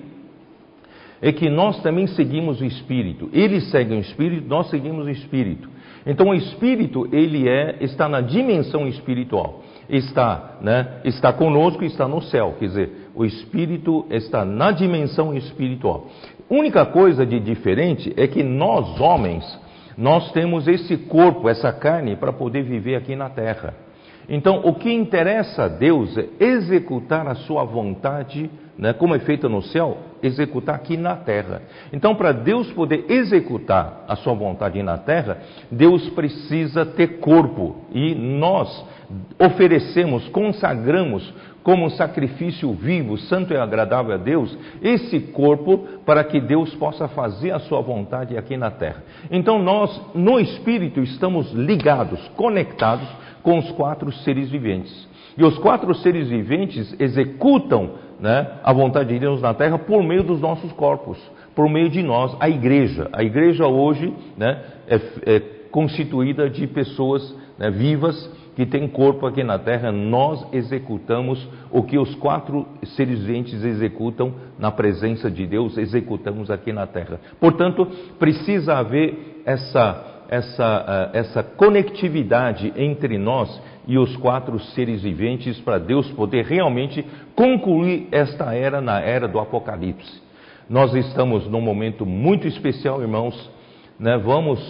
[1.23, 3.31] é que nós também seguimos o Espírito.
[3.33, 5.69] Eles seguem o Espírito, nós seguimos o Espírito.
[6.07, 12.23] Então o Espírito ele é está na dimensão espiritual está, né, está conosco está no
[12.23, 12.57] céu.
[12.59, 16.07] Quer dizer, o Espírito está na dimensão espiritual.
[16.49, 19.45] Única coisa de diferente é que nós, homens,
[19.97, 23.75] nós temos esse corpo, essa carne, para poder viver aqui na terra.
[24.29, 29.49] Então, o que interessa a Deus é executar a sua vontade, né, como é feita
[29.49, 31.63] no céu, executar aqui na terra.
[31.93, 35.39] Então, para Deus poder executar a sua vontade na terra,
[35.71, 37.85] Deus precisa ter corpo.
[37.93, 38.85] E nós
[39.39, 41.33] oferecemos, consagramos
[41.63, 47.53] como sacrifício vivo, santo e agradável a Deus, esse corpo para que Deus possa fazer
[47.53, 49.03] a sua vontade aqui na terra.
[49.31, 53.09] Então nós, no espírito, estamos ligados, conectados
[53.43, 55.09] com os quatro seres viventes.
[55.37, 57.91] E os quatro seres viventes executam
[58.23, 61.19] né, a vontade de Deus na terra por meio dos nossos corpos,
[61.57, 63.11] por meio de nós, a igreja.
[63.13, 65.41] A igreja hoje né, é, é
[65.73, 69.91] constituída de pessoas né, vivas que têm corpo aqui na terra.
[69.91, 76.73] Nós executamos o que os quatro seres viventes executam na presença de Deus, executamos aqui
[76.73, 77.19] na terra.
[77.41, 77.89] Portanto,
[78.21, 85.79] precisa haver essa essa, eh, essa conectividade entre nós e os quatro seres viventes para
[85.79, 90.23] Deus poder realmente concluir esta era na era do Apocalipse.
[90.69, 93.51] Nós estamos num momento muito especial, irmãos.
[93.99, 94.17] Né?
[94.19, 94.61] Vamos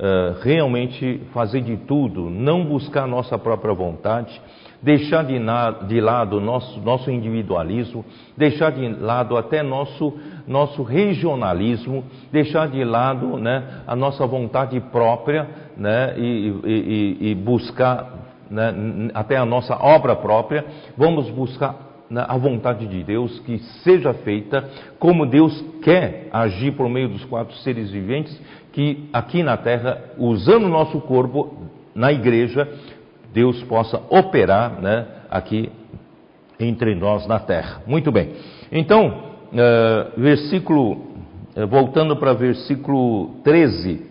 [0.00, 4.40] uh, realmente fazer de tudo, não buscar nossa própria vontade,
[4.82, 8.04] deixar de, na, de lado nosso, nosso individualismo,
[8.36, 10.14] deixar de lado até nosso,
[10.46, 18.19] nosso regionalismo, deixar de lado né, a nossa vontade própria né, e, e, e buscar
[18.50, 20.64] né, até a nossa obra própria,
[20.96, 26.88] vamos buscar né, a vontade de Deus que seja feita como Deus quer agir por
[26.88, 28.38] meio dos quatro seres viventes
[28.72, 31.54] que aqui na terra, usando o nosso corpo
[31.94, 32.68] na igreja,
[33.32, 35.70] Deus possa operar né, aqui
[36.58, 37.82] entre nós na terra.
[37.86, 38.32] Muito bem.
[38.70, 39.08] Então,
[39.52, 44.09] uh, versículo, uh, voltando para versículo 13.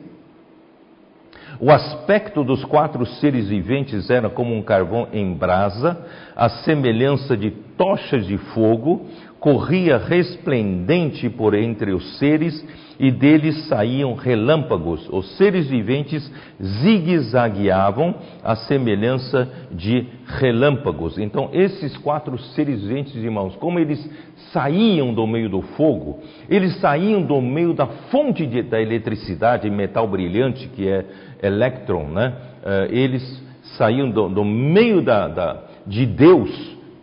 [1.62, 5.98] O aspecto dos quatro seres viventes era como um carvão em brasa,
[6.34, 9.08] a semelhança de tochas de fogo,
[9.41, 12.65] corria resplendente por entre os seres
[13.00, 15.08] e deles saíam relâmpagos.
[15.10, 16.30] Os seres viventes
[16.62, 21.17] zigue-zagueavam à semelhança de relâmpagos.
[21.17, 24.10] Então, esses quatro seres viventes, irmãos, como eles
[24.52, 26.19] saíam do meio do fogo,
[26.50, 31.06] eles saíam do meio da fonte de, da eletricidade, metal brilhante, que é
[31.41, 32.34] elétron, né?
[32.63, 33.43] Uh, eles
[33.78, 36.49] saíam do, do meio da, da, de Deus,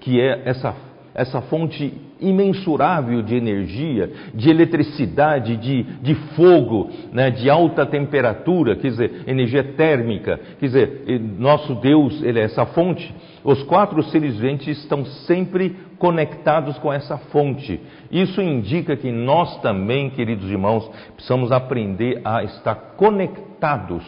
[0.00, 0.74] que é essa,
[1.14, 8.88] essa fonte imensurável de energia, de eletricidade, de, de fogo, né, de alta temperatura, quer
[8.88, 13.14] dizer, energia térmica, quer dizer, nosso Deus, ele é essa fonte.
[13.44, 17.80] Os quatro seres viventes estão sempre conectados com essa fonte.
[18.10, 24.04] Isso indica que nós também, queridos irmãos, precisamos aprender a estar conectados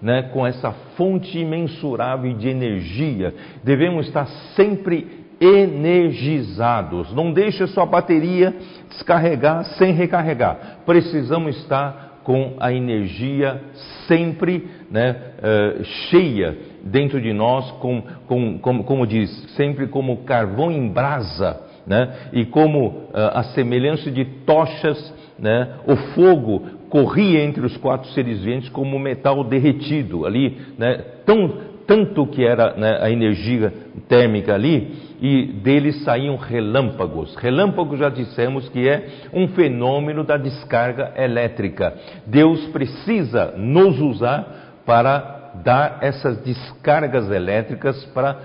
[0.00, 3.34] né, com essa fonte imensurável de energia.
[3.64, 7.12] Devemos estar sempre energizados.
[7.12, 8.54] Não deixe a sua bateria
[8.88, 10.78] descarregar sem recarregar.
[10.86, 13.60] Precisamos estar com a energia
[14.08, 20.72] sempre né, uh, cheia dentro de nós, com, com, com, como diz, sempre como carvão
[20.72, 27.64] em brasa, né, e como uh, a semelhança de tochas, né, o fogo corria entre
[27.64, 31.52] os quatro seres viventes como metal derretido ali, né, tão,
[31.86, 33.72] tanto que era né, a energia
[34.08, 37.34] térmica ali, e deles saíam relâmpagos.
[37.36, 41.94] Relâmpago já dissemos que é um fenômeno da descarga elétrica.
[42.26, 48.38] Deus precisa nos usar para dar essas descargas elétricas, para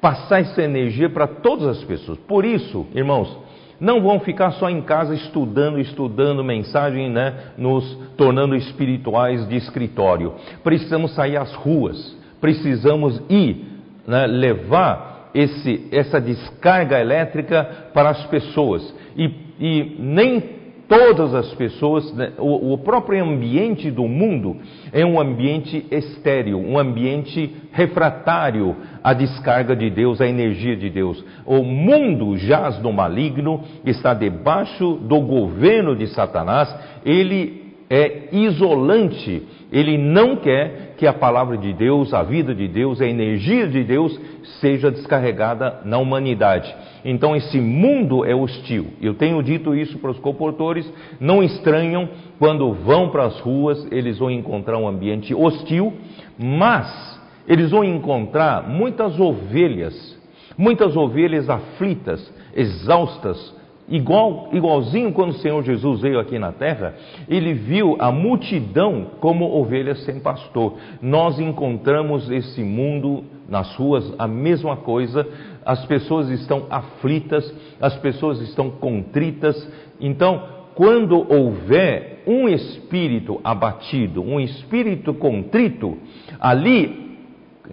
[0.00, 2.18] passar essa energia para todas as pessoas.
[2.20, 3.36] Por isso, irmãos,
[3.82, 10.34] não vão ficar só em casa estudando, estudando mensagem, né, nos tornando espirituais de escritório.
[10.62, 13.66] Precisamos sair às ruas, precisamos ir,
[14.06, 18.94] né, levar esse, essa descarga elétrica para as pessoas.
[19.16, 24.56] E, e nem todas as pessoas, né, o, próprio ambiente do mundo
[24.92, 31.24] é um ambiente estéril, um ambiente refratário à descarga de Deus, à energia de Deus.
[31.46, 39.42] O mundo jaz no maligno, está debaixo do governo de Satanás, ele é isolante,
[39.72, 43.82] ele não quer que a palavra de Deus, a vida de Deus, a energia de
[43.82, 44.20] Deus
[44.60, 46.72] seja descarregada na humanidade.
[47.02, 48.88] Então esse mundo é hostil.
[49.00, 52.08] Eu tenho dito isso para os comportores, não estranham
[52.38, 55.94] quando vão para as ruas, eles vão encontrar um ambiente hostil,
[56.38, 60.18] mas eles vão encontrar muitas ovelhas,
[60.56, 63.61] muitas ovelhas aflitas, exaustas
[63.92, 66.94] Igual, igualzinho quando o Senhor Jesus veio aqui na terra,
[67.28, 70.78] ele viu a multidão como ovelhas sem pastor.
[71.02, 75.28] Nós encontramos esse mundo nas ruas a mesma coisa,
[75.62, 79.70] as pessoas estão aflitas, as pessoas estão contritas.
[80.00, 80.42] Então,
[80.74, 85.98] quando houver um espírito abatido, um espírito contrito,
[86.40, 87.11] ali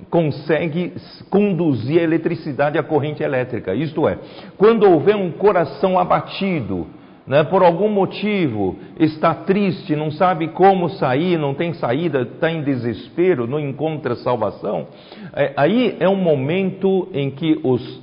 [0.10, 0.94] consegue
[1.30, 3.74] conduzir a eletricidade à corrente elétrica.
[3.74, 4.18] Isto é,
[4.58, 6.88] quando houver um coração abatido,
[7.28, 12.64] né, por algum motivo está triste, não sabe como sair, não tem saída, está em
[12.64, 14.88] desespero, não encontra salvação,
[15.36, 18.02] é, aí é um momento em que os,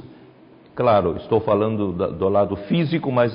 [0.77, 3.33] claro, estou falando do, do lado físico, mas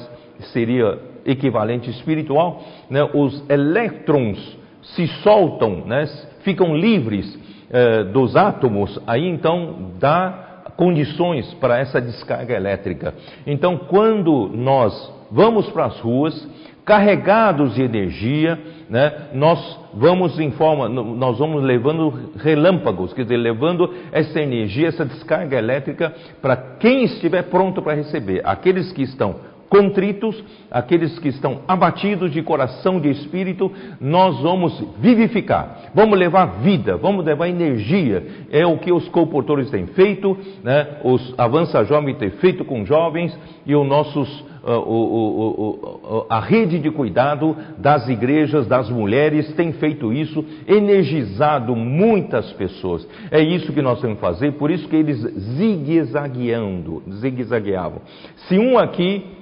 [0.53, 6.05] seria equivalente espiritual, né, os elétrons se soltam, né,
[6.39, 7.37] ficam livres
[7.71, 13.13] eh, dos átomos, aí então dá condições para essa descarga elétrica.
[13.45, 14.91] Então, quando nós
[15.31, 16.47] vamos para as ruas,
[16.83, 23.93] carregados de energia, né, nós vamos em forma, nós vamos levando relâmpagos, quer dizer, levando
[24.11, 28.41] essa energia, essa descarga elétrica para quem estiver pronto para receber.
[28.43, 29.35] Aqueles que estão
[29.71, 36.97] contritos, aqueles que estão abatidos de coração, de espírito, nós vamos vivificar, vamos levar vida,
[36.97, 38.21] vamos levar energia.
[38.51, 40.97] É o que os comportores têm feito, né?
[41.05, 43.33] os Avança Jovem têm feito com jovens
[43.65, 50.43] e os nossos uh, a rede de cuidado das igrejas, das mulheres, tem feito isso,
[50.67, 53.07] energizado muitas pessoas.
[53.31, 55.17] É isso que nós temos que fazer, por isso que eles
[55.55, 58.01] zigue-zagueando, zigue-zagueavam.
[58.49, 59.39] Se um aqui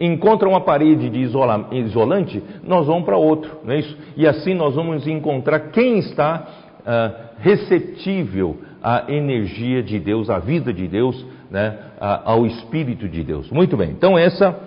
[0.00, 3.96] encontra uma parede de isola, isolante, nós vamos para outro, não é isso?
[4.16, 6.46] E assim nós vamos encontrar quem está
[6.80, 11.76] uh, receptível à energia de Deus, à vida de Deus, né,
[12.24, 13.50] ao Espírito de Deus.
[13.50, 14.58] Muito bem, então essa,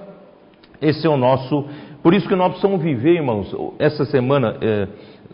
[0.82, 1.65] esse é o nosso.
[2.03, 4.88] Por isso que nós precisamos viver, irmãos, essa semana, eh,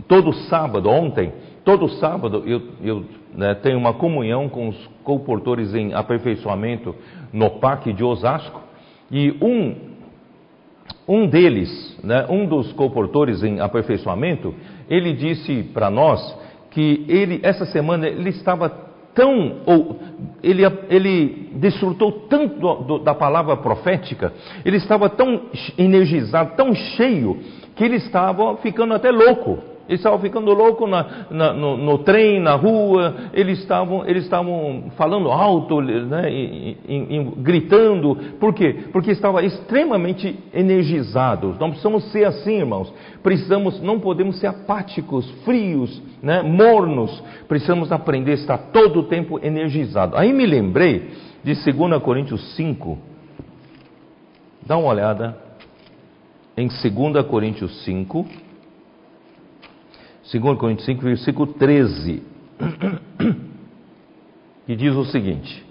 [0.08, 1.34] todo sábado, ontem,
[1.66, 6.96] todo sábado eu, eu né, tenho uma comunhão com os comportores em aperfeiçoamento
[7.34, 8.69] no Parque de Osasco.
[9.12, 9.76] E um,
[11.08, 14.54] um deles, né, um dos comportores em aperfeiçoamento,
[14.90, 16.38] ele disse para nós
[16.72, 18.70] que ele, essa semana, ele estava
[19.14, 20.00] tão, ou,
[20.44, 24.32] ele, ele desfrutou tanto do, do, da palavra profética,
[24.64, 27.40] ele estava tão energizado, tão cheio,
[27.76, 29.69] que ele estava ficando até louco.
[29.90, 34.92] Eles estavam ficando loucos na, na, no, no, trem, na rua, eles estavam, eles estavam
[34.96, 38.16] falando alto, né, e, e, e, gritando.
[38.40, 38.84] Por quê?
[38.92, 41.58] Porque estavam extremamente energizados.
[41.58, 42.94] Não precisamos ser assim, irmãos.
[43.24, 47.24] Precisamos, não podemos ser apáticos, frios, né, mornos.
[47.48, 50.16] Precisamos aprender a estar todo o tempo energizado.
[50.16, 51.10] Aí me lembrei
[51.44, 52.96] de 2 Coríntios 5.
[54.68, 55.36] Dá uma olhada
[56.56, 58.49] em 2 Coríntios 5.
[60.32, 62.22] 2 Coríntios 5, versículo 13,
[64.68, 65.66] que diz o seguinte: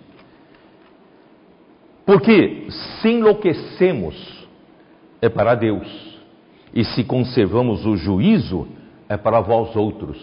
[2.04, 2.66] Porque
[3.00, 4.48] se enlouquecemos,
[5.22, 6.18] é para Deus,
[6.74, 8.66] e se conservamos o juízo,
[9.08, 10.18] é para vós outros.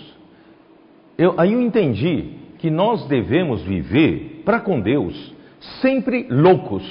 [1.17, 5.33] Eu, aí eu entendi que nós devemos viver para com Deus,
[5.81, 6.83] sempre loucos,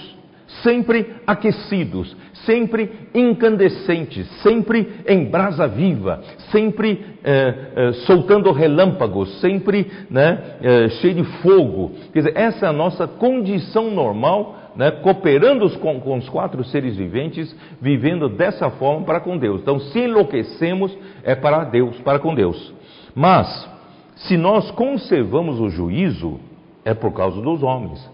[0.63, 10.57] sempre aquecidos, sempre incandescentes, sempre em brasa viva, sempre é, é, soltando relâmpagos, sempre né,
[10.63, 11.93] é, cheio de fogo.
[12.13, 16.97] Quer dizer, essa é a nossa condição normal, né, cooperando com, com os quatro seres
[16.97, 19.61] viventes, vivendo dessa forma para com Deus.
[19.61, 22.75] Então, se enlouquecemos, é para Deus, para com Deus.
[23.15, 23.69] Mas,
[24.17, 26.41] se nós conservamos o juízo,
[26.85, 28.11] é por causa dos homens.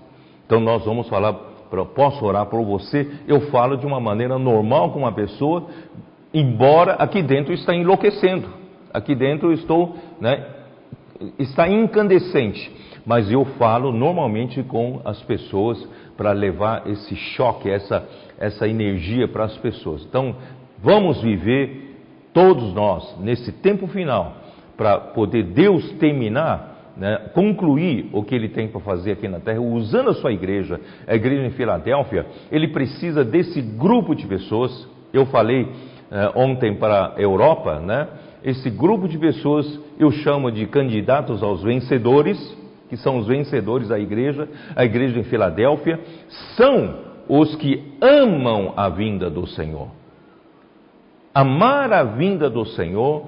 [0.47, 1.50] Então, nós vamos falar
[1.95, 5.67] posso orar por você, eu falo de uma maneira normal com uma pessoa,
[6.33, 8.49] embora aqui dentro está enlouquecendo,
[8.93, 10.45] aqui dentro estou, né,
[11.39, 12.71] está incandescente,
[13.07, 18.07] mas eu falo normalmente com as pessoas para levar esse choque, essa,
[18.39, 20.05] essa energia para as pessoas.
[20.05, 20.37] Então,
[20.83, 21.97] vamos viver
[22.33, 24.37] todos nós nesse tempo final
[24.77, 26.70] para poder Deus terminar
[27.01, 30.79] né, concluir o que ele tem para fazer aqui na terra, usando a sua igreja,
[31.07, 34.87] a igreja em Filadélfia, ele precisa desse grupo de pessoas.
[35.11, 35.67] Eu falei
[36.11, 38.07] eh, ontem para a Europa, né,
[38.45, 42.39] esse grupo de pessoas eu chamo de candidatos aos vencedores,
[42.91, 44.47] que são os vencedores da igreja,
[44.77, 45.99] a igreja em Filadélfia,
[46.55, 46.97] são
[47.27, 49.89] os que amam a vinda do Senhor.
[51.33, 53.25] Amar a vinda do Senhor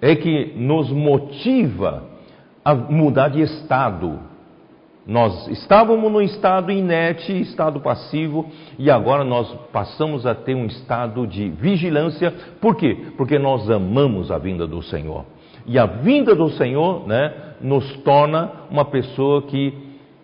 [0.00, 2.13] é que nos motiva
[2.64, 4.18] a mudar de estado.
[5.06, 8.46] Nós estávamos no estado inerte, estado passivo,
[8.78, 12.32] e agora nós passamos a ter um estado de vigilância.
[12.60, 12.96] Por quê?
[13.16, 15.26] Porque nós amamos a vinda do Senhor.
[15.66, 19.74] E a vinda do Senhor né, nos torna uma pessoa que,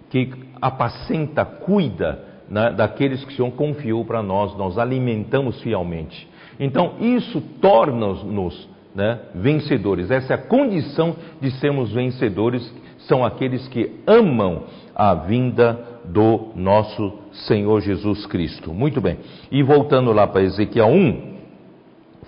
[0.09, 6.26] que apacenta, cuida né, daqueles que o Senhor confiou para nós, nós alimentamos fielmente.
[6.59, 10.11] Então, isso torna-nos né, vencedores.
[10.11, 12.72] Essa é a condição de sermos vencedores
[13.07, 14.64] são aqueles que amam
[14.95, 17.12] a vinda do nosso
[17.47, 18.72] Senhor Jesus Cristo.
[18.72, 19.18] Muito bem.
[19.51, 21.30] E voltando lá para Ezequiel 1,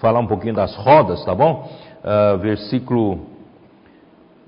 [0.00, 1.70] falar um pouquinho das rodas, tá bom?
[2.02, 3.12] Uh, versículo,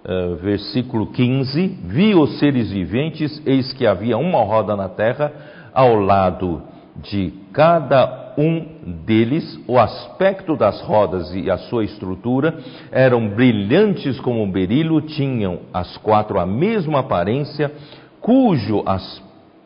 [0.05, 5.33] uh, versículo 15: Vi os seres viventes, eis que havia uma roda na terra,
[5.73, 6.63] ao lado
[6.97, 12.59] de cada um deles, o aspecto das rodas e a sua estrutura
[12.93, 17.73] eram brilhantes como um berilo, tinham as quatro a mesma aparência,
[18.21, 19.23] cujo as,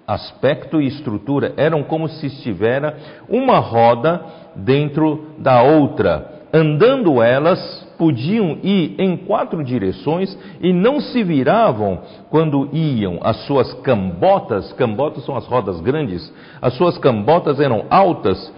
[0.06, 2.96] aspecto e estrutura eram como se estivera
[3.28, 4.24] uma roda
[4.56, 6.38] dentro da outra.
[6.52, 11.98] Andando elas, podiam ir em quatro direções e não se viravam
[12.30, 13.18] quando iam.
[13.22, 18.50] As suas cambotas, cambotas são as rodas grandes, as suas cambotas eram altas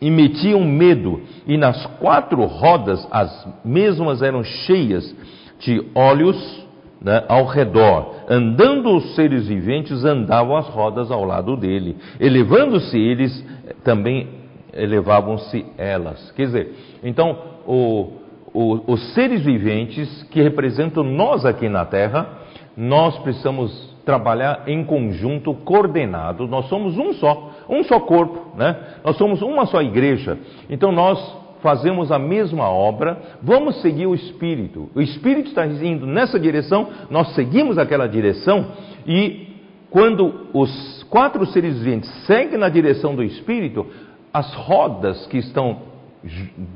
[0.00, 5.14] e metiam medo, e nas quatro rodas as mesmas eram cheias
[5.58, 6.66] de olhos
[7.00, 8.14] né, ao redor.
[8.28, 11.96] Andando os seres viventes, andavam as rodas ao lado dele.
[12.18, 13.44] Elevando-se eles,
[13.84, 14.28] também
[14.72, 16.30] elevavam-se elas.
[16.32, 18.12] Quer dizer, então, o,
[18.52, 22.28] o, os seres viventes que representam nós aqui na Terra,
[22.76, 26.46] nós precisamos trabalhar em conjunto, coordenado.
[26.46, 28.76] Nós somos um só, um só corpo, né?
[29.04, 30.38] Nós somos uma só igreja.
[30.68, 31.18] Então nós
[31.62, 34.90] fazemos a mesma obra, vamos seguir o Espírito.
[34.94, 38.66] O Espírito está indo nessa direção, nós seguimos aquela direção
[39.06, 39.56] e
[39.90, 43.86] quando os quatro seres viventes seguem na direção do Espírito,
[44.32, 45.78] as rodas que estão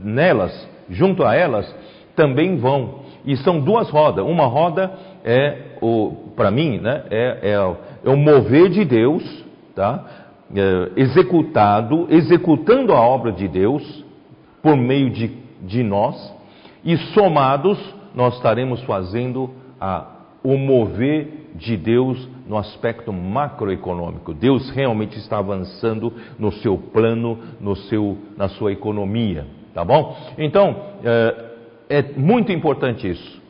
[0.02, 1.72] nelas, junto a elas,
[2.16, 3.00] também vão.
[3.24, 4.24] E são duas rodas.
[4.24, 4.90] Uma roda
[5.24, 5.70] é
[6.36, 9.22] para mim, né, é, é, é, o mover de Deus,
[9.74, 10.19] tá?
[10.54, 14.04] É, executado, executando a obra de Deus
[14.60, 15.30] por meio de,
[15.62, 16.34] de nós,
[16.84, 17.78] e somados
[18.14, 20.06] nós estaremos fazendo a,
[20.42, 24.34] o mover de Deus no aspecto macroeconômico.
[24.34, 30.16] Deus realmente está avançando no seu plano, no seu, na sua economia, tá bom?
[30.36, 31.44] Então, é,
[31.88, 33.40] é muito importante isso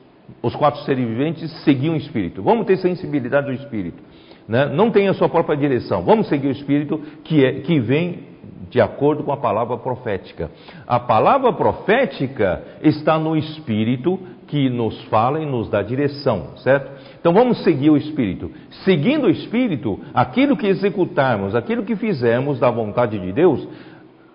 [0.42, 2.42] os quatro seres viventes seguiam o Espírito.
[2.42, 4.02] Vamos ter sensibilidade do Espírito.
[4.50, 4.66] Né?
[4.66, 6.02] Não tem a sua própria direção.
[6.02, 8.30] Vamos seguir o Espírito que, é, que vem
[8.68, 10.50] de acordo com a palavra profética.
[10.88, 16.90] A palavra profética está no Espírito que nos fala e nos dá direção, certo?
[17.20, 18.50] Então vamos seguir o Espírito.
[18.84, 23.68] Seguindo o Espírito, aquilo que executarmos, aquilo que fizermos da vontade de Deus,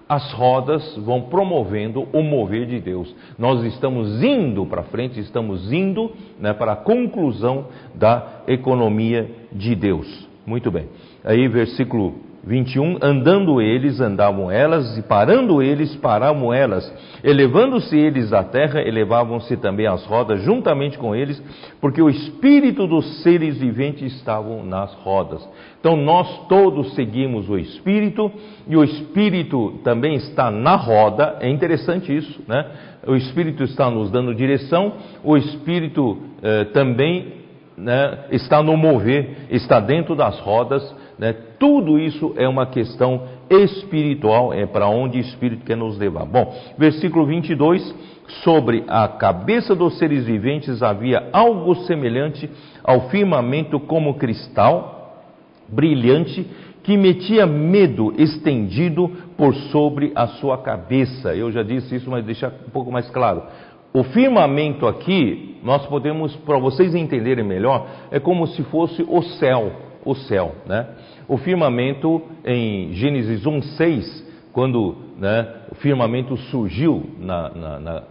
[0.08, 3.14] as rodas vão promovendo o mover de Deus.
[3.38, 10.28] Nós estamos indo para frente, estamos indo né, para a conclusão da economia de Deus.
[10.46, 10.88] Muito bem.
[11.24, 12.16] Aí, versículo
[12.46, 16.94] 21, andando eles, andavam elas, e parando eles, paravam elas.
[17.24, 21.42] Elevando-se eles à terra, elevavam-se também as rodas juntamente com eles,
[21.82, 25.48] porque o espírito dos seres viventes estavam nas rodas.
[25.80, 28.32] Então nós todos seguimos o espírito,
[28.68, 32.64] e o espírito também está na roda, é interessante isso, né?
[33.08, 34.94] O espírito está nos dando direção,
[35.24, 37.46] o espírito eh, também
[37.78, 40.84] né, está no mover, está dentro das rodas,
[41.18, 41.34] né?
[41.60, 46.26] Tudo isso é uma questão espiritual, é para onde o Espírito quer nos levar.
[46.26, 47.96] Bom, versículo 22,
[48.44, 52.50] sobre a cabeça dos seres viventes havia algo semelhante
[52.84, 55.24] ao firmamento como cristal,
[55.68, 56.46] brilhante,
[56.84, 61.34] que metia medo estendido por sobre a sua cabeça.
[61.34, 63.44] Eu já disse isso, mas deixar um pouco mais claro.
[63.92, 69.72] O firmamento aqui, nós podemos, para vocês entenderem melhor, é como se fosse o céu
[70.06, 70.54] o céu.
[70.66, 70.88] Né?
[71.28, 74.24] O firmamento, em Gênesis 1,6,
[74.54, 78.04] quando né, o firmamento surgiu na, na, na,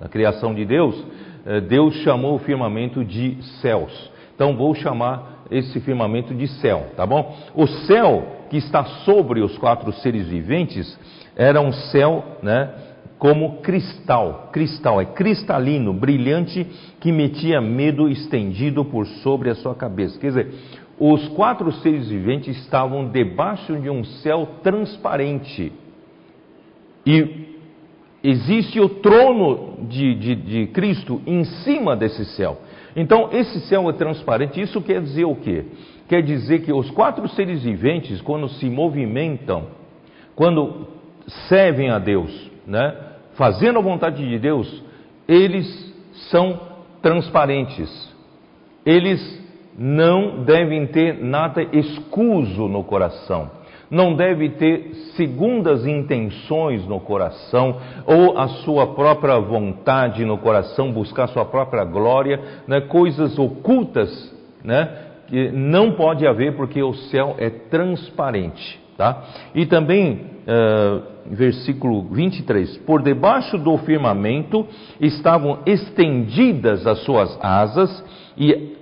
[0.00, 1.02] na, criação de Deus,
[1.46, 4.10] eh, Deus chamou o firmamento de céus.
[4.34, 7.34] Então vou chamar esse firmamento de céu, tá bom?
[7.54, 10.98] O céu que está sobre os quatro seres viventes
[11.34, 12.70] era um céu, né?
[13.18, 16.66] Como cristal, cristal, é cristalino, brilhante,
[17.00, 20.18] que metia medo estendido por sobre a sua cabeça.
[20.18, 20.54] Quer dizer,
[20.98, 25.72] os quatro seres viventes estavam debaixo de um céu transparente.
[27.04, 27.56] E
[28.24, 32.58] existe o trono de, de, de, Cristo em cima desse céu.
[32.96, 34.60] Então, esse céu é transparente.
[34.60, 35.66] Isso quer dizer o quê?
[36.08, 39.68] quer dizer que os quatro seres viventes, quando se movimentam,
[40.34, 40.86] quando
[41.48, 42.94] servem a Deus, né,
[43.34, 44.82] fazendo a vontade de Deus,
[45.26, 45.94] eles
[46.30, 46.60] são
[47.02, 48.14] transparentes.
[48.84, 49.45] Eles
[49.78, 53.50] não devem ter nada escuso no coração.
[53.90, 61.28] Não deve ter segundas intenções no coração ou a sua própria vontade no coração, buscar
[61.28, 64.88] sua própria glória, né, coisas ocultas, né,
[65.28, 68.80] que não pode haver porque o céu é transparente.
[68.96, 69.24] Tá?
[69.54, 74.66] E também, uh, versículo 23: Por debaixo do firmamento
[74.98, 78.02] estavam estendidas as suas asas,
[78.38, 78.75] e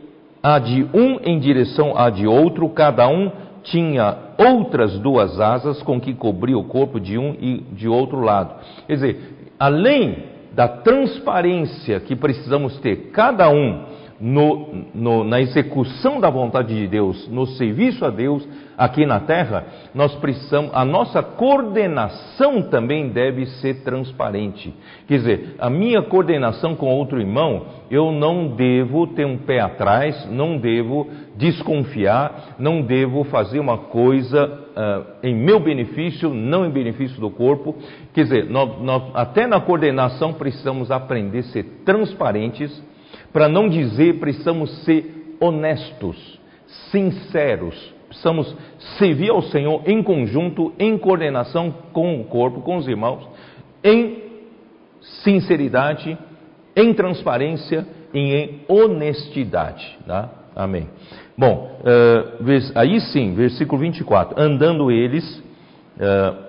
[0.44, 3.32] a de um em direção a de outro, cada um
[3.62, 8.54] tinha outras duas asas com que cobria o corpo de um e de outro lado.
[8.86, 9.20] Quer dizer,
[9.58, 13.86] além da transparência que precisamos ter, cada um
[14.24, 19.66] no, no, na execução da vontade de Deus, no serviço a Deus aqui na terra,
[19.94, 24.72] nós precisamos, a nossa coordenação também deve ser transparente.
[25.06, 30.26] Quer dizer, a minha coordenação com outro irmão, eu não devo ter um pé atrás,
[30.30, 31.06] não devo
[31.36, 37.76] desconfiar, não devo fazer uma coisa uh, em meu benefício, não em benefício do corpo.
[38.14, 42.82] Quer dizer, nós, nós, até na coordenação precisamos aprender a ser transparentes
[43.34, 46.38] para não dizer, precisamos ser honestos,
[46.92, 47.74] sinceros,
[48.06, 48.56] precisamos
[48.96, 53.28] servir ao Senhor em conjunto, em coordenação com o corpo, com os irmãos,
[53.82, 54.22] em
[55.24, 56.16] sinceridade,
[56.76, 59.98] em transparência e em honestidade.
[60.06, 60.30] Tá?
[60.54, 60.88] Amém.
[61.36, 65.38] Bom, uh, aí sim, versículo 24: andando eles,
[65.96, 66.43] uh,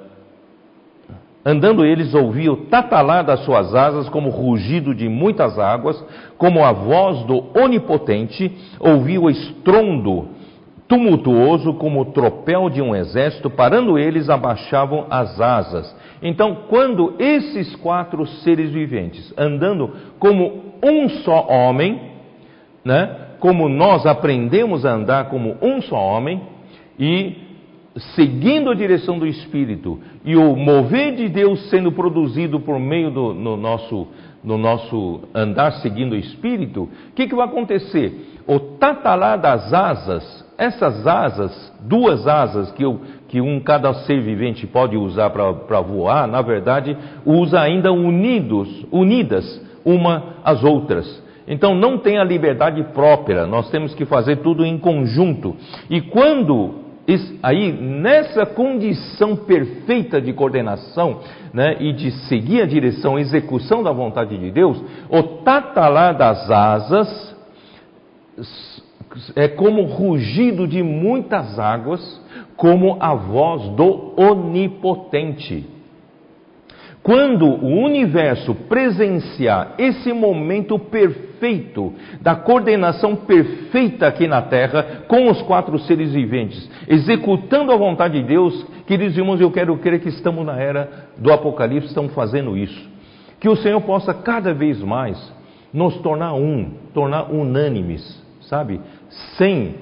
[1.45, 6.03] Andando eles, ouvi o tatalar das suas asas como rugido de muitas águas,
[6.39, 10.29] como a voz do Onipotente, ouvi o estrondo
[10.87, 15.95] tumultuoso como o tropel de um exército, parando eles, abaixavam as asas.
[16.21, 22.01] Então, quando esses quatro seres viventes, andando como um só homem,
[22.83, 26.41] né, como nós aprendemos a andar como um só homem,
[26.97, 27.44] e
[28.15, 33.33] seguindo a direção do Espírito e o mover de Deus sendo produzido por meio do
[33.33, 34.07] no nosso,
[34.43, 38.41] no nosso andar seguindo o Espírito, o que, que vai acontecer?
[38.45, 44.67] O tatalar das asas, essas asas, duas asas que, eu, que um cada ser vivente
[44.67, 51.23] pode usar para voar, na verdade, usa ainda unidos, unidas uma às outras.
[51.47, 55.55] Então não tem a liberdade própria, nós temos que fazer tudo em conjunto.
[55.89, 56.84] E quando
[57.43, 61.20] aí, nessa condição perfeita de coordenação
[61.53, 66.49] né, e de seguir a direção, a execução da vontade de Deus, o tatalar das
[66.49, 67.36] asas
[69.36, 72.22] é como rugido de muitas águas,
[72.58, 75.66] como a voz do Onipotente.
[77.03, 80.80] Quando o universo presenciar esse momento
[81.45, 88.19] perfeito, da coordenação perfeita aqui na Terra, com os quatro seres viventes, executando a vontade
[88.19, 92.57] de Deus, queridos irmãos, eu quero crer que estamos na era do Apocalipse, estamos fazendo
[92.57, 92.89] isso.
[93.39, 95.33] Que o Senhor possa cada vez mais
[95.71, 98.81] nos tornar um, tornar unânimes, sabe?
[99.37, 99.75] Sem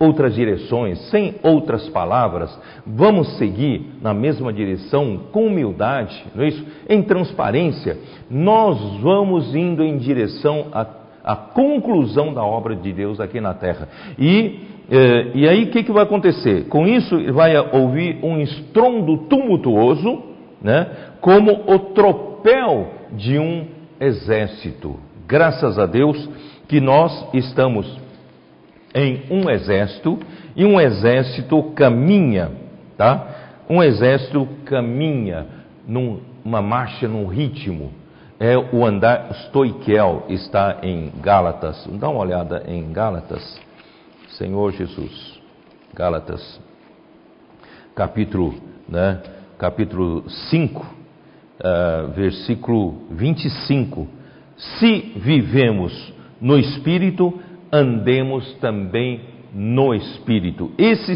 [0.00, 6.64] outras direções, sem outras palavras, vamos seguir na mesma direção com humildade, não é isso?
[6.88, 7.98] Em transparência,
[8.30, 10.86] nós vamos indo em direção à,
[11.24, 13.88] à conclusão da obra de Deus aqui na terra.
[14.18, 14.60] E,
[14.90, 16.66] eh, e aí o que, que vai acontecer?
[16.68, 20.22] Com isso, vai ouvir um estrondo tumultuoso,
[20.62, 20.86] né?
[21.20, 23.66] Como o tropel de um
[24.00, 24.98] exército.
[25.26, 26.28] Graças a Deus
[26.68, 27.98] que nós estamos
[28.94, 30.18] em um exército
[30.56, 32.50] e um exército caminha,
[32.96, 33.26] tá?
[33.68, 35.46] Um exército caminha
[35.86, 37.92] numa marcha, num ritmo.
[38.42, 41.86] É o andar stoiquel, está em Gálatas.
[41.98, 43.60] Dá uma olhada em Gálatas.
[44.30, 45.38] Senhor Jesus.
[45.92, 46.58] Gálatas.
[47.94, 48.54] Capítulo,
[48.88, 49.20] né?
[49.58, 50.86] Capítulo 5, uh,
[51.62, 54.08] eh, versículo 25.
[54.56, 57.38] Se vivemos no espírito,
[57.70, 59.20] andemos também
[59.52, 60.70] no Espírito.
[60.78, 61.12] Esse,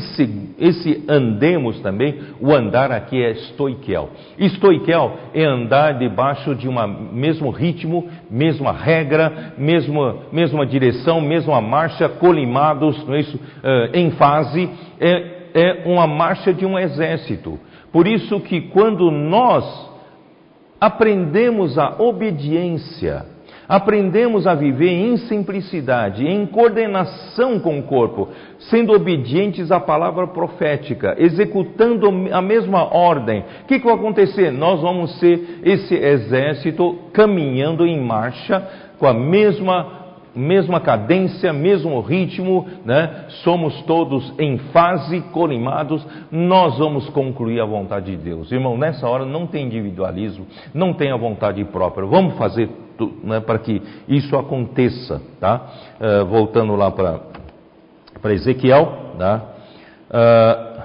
[0.58, 4.10] esse andemos também, o andar aqui é estoiquel.
[4.38, 6.74] Estoiquel é andar debaixo de um
[7.12, 13.36] mesmo ritmo, mesma regra, mesma, mesma direção, mesma marcha, colimados, não é isso?
[13.36, 14.68] Uh, em fase,
[15.00, 17.58] é, é uma marcha de um exército.
[17.92, 19.64] Por isso que quando nós
[20.80, 23.33] aprendemos a obediência,
[23.68, 31.14] Aprendemos a viver em simplicidade, em coordenação com o corpo, sendo obedientes à palavra profética,
[31.18, 33.44] executando a mesma ordem.
[33.62, 34.50] O que, que vai acontecer?
[34.50, 38.66] Nós vamos ser esse exército caminhando em marcha
[38.98, 40.03] com a mesma
[40.34, 43.26] mesma cadência, mesmo ritmo, né?
[43.42, 48.50] somos todos em fase, colimados, nós vamos concluir a vontade de Deus.
[48.50, 52.68] Irmão, nessa hora não tem individualismo, não tem a vontade própria, vamos fazer
[53.22, 55.20] né, para que isso aconteça.
[55.40, 55.66] Tá?
[56.00, 59.42] Uh, voltando lá para Ezequiel, tá?
[60.10, 60.82] Uh,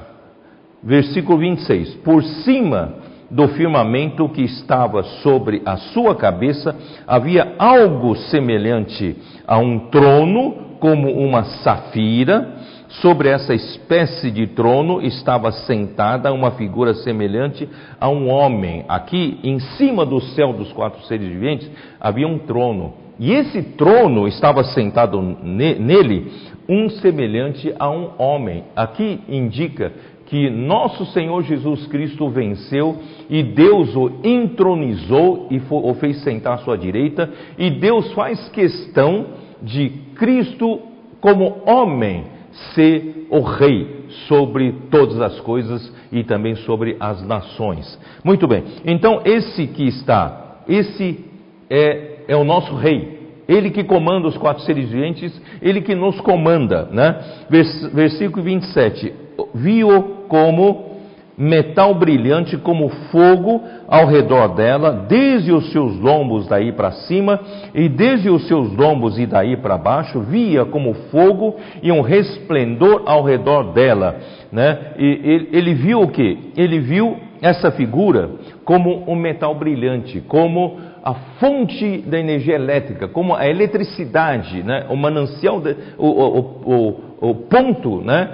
[0.84, 6.76] versículo 26: Por cima do firmamento que estava sobre a sua cabeça
[7.08, 9.16] havia algo semelhante
[9.48, 12.58] a um trono, como uma safira.
[13.02, 17.70] Sobre essa espécie de trono estava sentada uma figura semelhante
[18.02, 18.84] a um homem.
[18.88, 21.70] Aqui, em cima do céu dos quatro seres viventes,
[22.00, 22.94] havia um trono.
[23.20, 26.32] E esse trono estava sentado nele
[26.68, 28.64] um semelhante a um homem.
[28.76, 29.92] Aqui indica
[30.30, 32.98] que nosso Senhor Jesus Cristo venceu
[33.30, 39.26] e Deus o entronizou e o fez sentar à sua direita, e Deus faz questão
[39.62, 40.80] de Cristo,
[41.20, 42.26] como homem,
[42.76, 48.00] ser o rei sobre todas as coisas e também sobre as nações.
[48.24, 51.26] Muito bem, então esse que está, esse
[51.70, 53.18] é, é o nosso rei.
[53.48, 57.48] Ele que comanda os quatro seres viventes, ele que nos comanda, né?
[57.92, 59.12] Versículo 27.
[59.56, 60.90] Viu como
[61.40, 67.40] metal brilhante como fogo ao redor dela, desde os seus lombos daí para cima
[67.74, 73.04] e desde os seus lombos e daí para baixo, via como fogo e um resplendor
[73.06, 74.18] ao redor dela.
[74.52, 74.96] Né?
[74.98, 76.52] E ele, ele viu o que?
[76.58, 78.32] Ele viu essa figura
[78.66, 84.88] como um metal brilhante, como a fonte da energia elétrica, como a eletricidade, né?
[84.90, 88.30] o manancial, de, o, o, o o ponto né,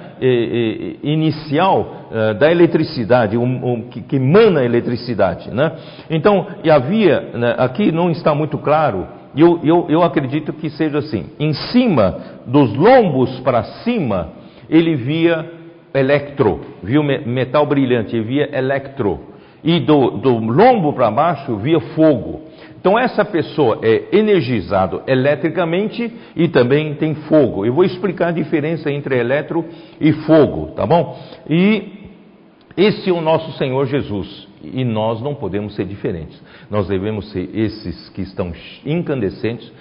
[1.02, 5.50] inicial uh, da eletricidade, um, que, emana a eletricidade.
[5.50, 5.72] Né?
[6.10, 11.26] Então, havia, né, aqui não está muito claro, eu, eu, eu acredito que seja assim:
[11.40, 14.30] em cima dos lombos para cima,
[14.70, 15.52] ele via
[15.94, 19.20] electro, viu metal brilhante, ele via electro,
[19.64, 22.44] e do, do lombo para baixo via fogo.
[22.86, 27.66] Então essa pessoa é energizado eletricamente e também tem fogo.
[27.66, 29.66] Eu vou explicar a diferença entre eletro
[30.00, 31.20] e fogo, tá bom?
[31.50, 31.82] E
[32.78, 34.48] esse é o nosso Senhor Jesus.
[34.62, 36.40] E nós não podemos ser diferentes.
[36.70, 38.54] Nós devemos ser esses que estão
[38.86, 39.74] incandescentes,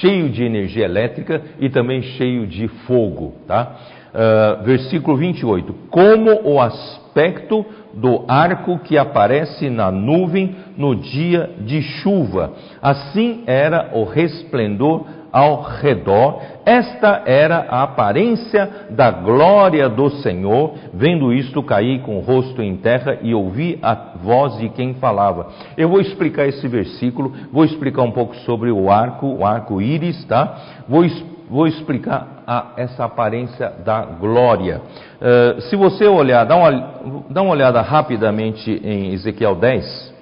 [0.00, 3.78] cheio de energia elétrica e também cheio de fogo, tá?
[4.08, 5.72] Uh, versículo 28.
[5.90, 7.64] Como o aspecto
[8.00, 12.52] do arco que aparece na nuvem no dia de chuva.
[12.80, 16.40] Assim era o resplendor ao redor.
[16.64, 20.74] Esta era a aparência da glória do Senhor.
[20.94, 25.48] Vendo isto, caí com o rosto em terra e ouvi a voz de quem falava.
[25.76, 30.84] Eu vou explicar esse versículo, vou explicar um pouco sobre o arco, o arco-íris, tá?
[30.88, 34.80] Vou explicar vou explicar a, essa aparência da glória.
[35.20, 40.14] Uh, se você olhar, dá uma, dá uma olhada rapidamente em Ezequiel 10,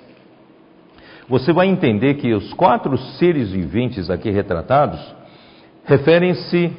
[1.29, 5.01] você vai entender que os quatro seres viventes aqui retratados
[5.85, 6.72] referem-se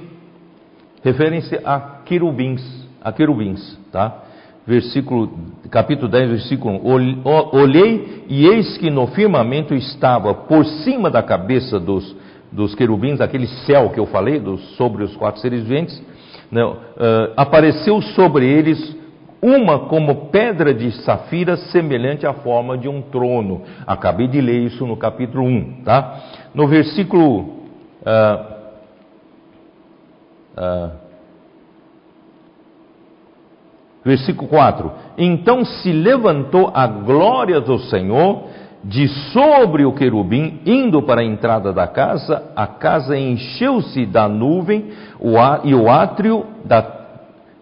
[1.03, 2.61] referem-se a querubins,
[3.01, 4.23] a querubins, tá?
[4.65, 5.31] Versículo,
[5.69, 7.21] capítulo 10, versículo 1.
[7.53, 12.13] Olhei e eis que no firmamento estava por cima da cabeça dos
[12.51, 18.01] dos querubins, aquele céu que eu falei, dos, sobre os quatro seres viventes, uh, apareceu
[18.01, 18.95] sobre eles
[19.41, 23.63] uma como pedra de safira semelhante à forma de um trono.
[23.85, 26.19] Acabei de ler isso no capítulo 1, tá?
[26.53, 27.39] No versículo
[28.01, 28.57] uh,
[30.57, 30.91] uh,
[34.03, 38.45] versículo 4: Então se levantou a glória do Senhor
[38.84, 44.86] de sobre o querubim, indo para a entrada da casa, a casa encheu-se da nuvem
[45.63, 46.97] e o átrio da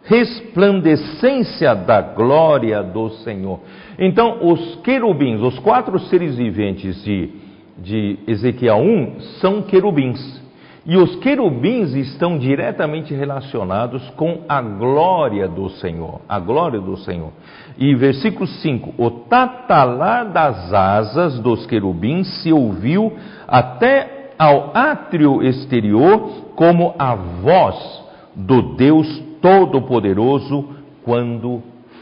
[0.04, 3.60] resplandecência da glória do Senhor.
[3.98, 7.30] Então, os querubins, os quatro seres viventes de,
[7.78, 10.44] de Ezequiel 1, são querubins.
[10.86, 17.32] E os querubins estão diretamente relacionados com a glória do Senhor, a glória do Senhor.
[17.78, 23.14] E versículo 5: O tatalar das asas dos querubins se ouviu
[23.48, 28.04] até ao átrio exterior, como a voz
[28.36, 30.70] do Deus Todo-Poderoso
[31.04, 31.62] quando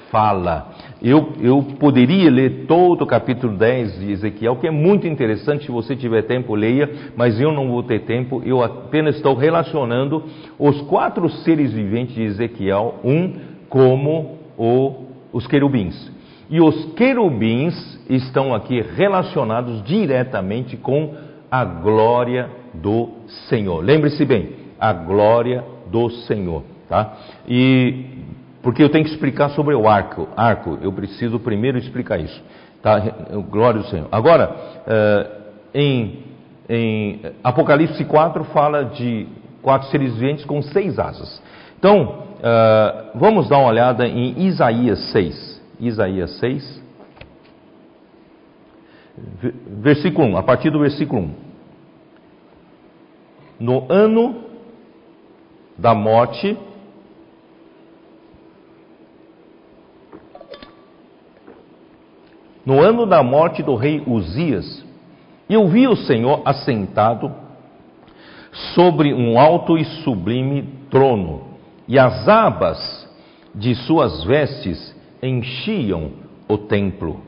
[0.09, 0.71] fala.
[1.01, 5.71] Eu, eu poderia ler todo o capítulo 10 de Ezequiel, que é muito interessante, se
[5.71, 10.24] você tiver tempo, leia, mas eu não vou ter tempo, eu apenas estou relacionando
[10.57, 13.34] os quatro seres viventes de Ezequiel, um
[13.67, 15.03] como o,
[15.34, 16.11] os querubins.
[16.49, 21.15] E os querubins estão aqui relacionados diretamente com
[21.49, 23.09] a glória do
[23.49, 23.84] Senhor.
[23.84, 27.17] Lembre-se bem, a glória do Senhor, tá?
[27.47, 28.13] E
[28.61, 30.29] porque eu tenho que explicar sobre o arco.
[30.38, 32.41] Arco, eu preciso primeiro explicar isso.
[32.81, 32.97] Tá?
[33.49, 34.07] Glória ao Senhor.
[34.09, 34.55] Agora,
[34.88, 35.27] eh,
[35.73, 36.23] em,
[36.69, 39.27] em Apocalipse 4 fala de
[39.61, 41.41] quatro seres viventes com seis asas.
[41.77, 45.61] Então, eh, vamos dar uma olhada em Isaías 6.
[45.79, 46.83] Isaías 6.
[49.81, 51.35] Versículo 1, a partir do versículo 1.
[53.61, 54.43] No ano
[55.77, 56.57] da morte
[62.65, 64.85] no ano da morte do rei Uzias,
[65.49, 67.31] eu vi o Senhor assentado
[68.73, 71.53] sobre um alto e sublime trono,
[71.93, 73.07] e as abas
[73.53, 76.09] de suas vestes enchiam
[76.49, 77.21] o templo.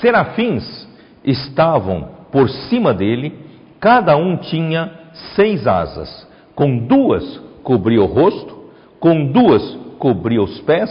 [0.00, 0.88] Serafins
[1.22, 3.32] estavam por cima dele,
[3.78, 4.90] cada um tinha
[5.36, 6.26] seis asas,
[6.56, 8.64] com duas cobria o rosto,
[8.98, 9.62] com duas
[10.00, 10.90] cobria os pés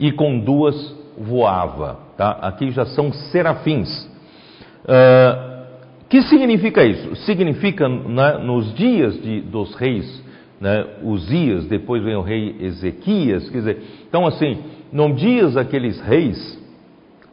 [0.00, 2.00] e com duas voava.
[2.16, 2.30] Tá?
[2.42, 4.10] Aqui já são serafins.
[4.86, 5.66] Uh,
[6.08, 7.14] que significa isso?
[7.14, 10.29] Significa né, nos dias de, dos reis
[10.60, 16.60] né, Uzias, depois vem o rei Ezequias, quer dizer, então assim, nos dias daqueles reis,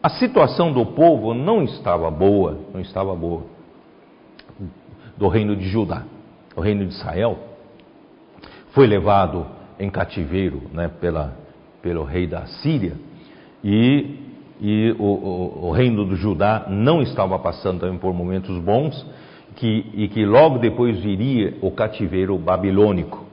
[0.01, 3.43] a situação do povo não estava boa, não estava boa,
[5.17, 6.03] do reino de Judá,
[6.55, 7.37] o reino de Israel,
[8.69, 9.45] foi levado
[9.79, 11.35] em cativeiro né, pela,
[11.81, 12.93] pelo rei da Síria,
[13.63, 14.23] e
[14.59, 19.05] e o, o, o, reino do Judá não estava passando também por momentos bons,
[19.57, 23.25] que, e que logo depois viria o cativeiro babilônico.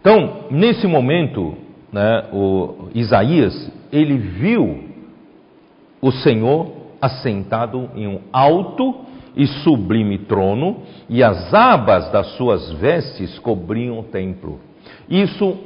[0.00, 1.54] Então, nesse momento,
[1.92, 4.84] né, o Isaías, ele viu
[6.02, 8.94] o Senhor assentado em um alto
[9.36, 14.58] e sublime trono, e as abas das suas vestes cobriam o templo.
[15.08, 15.56] Isso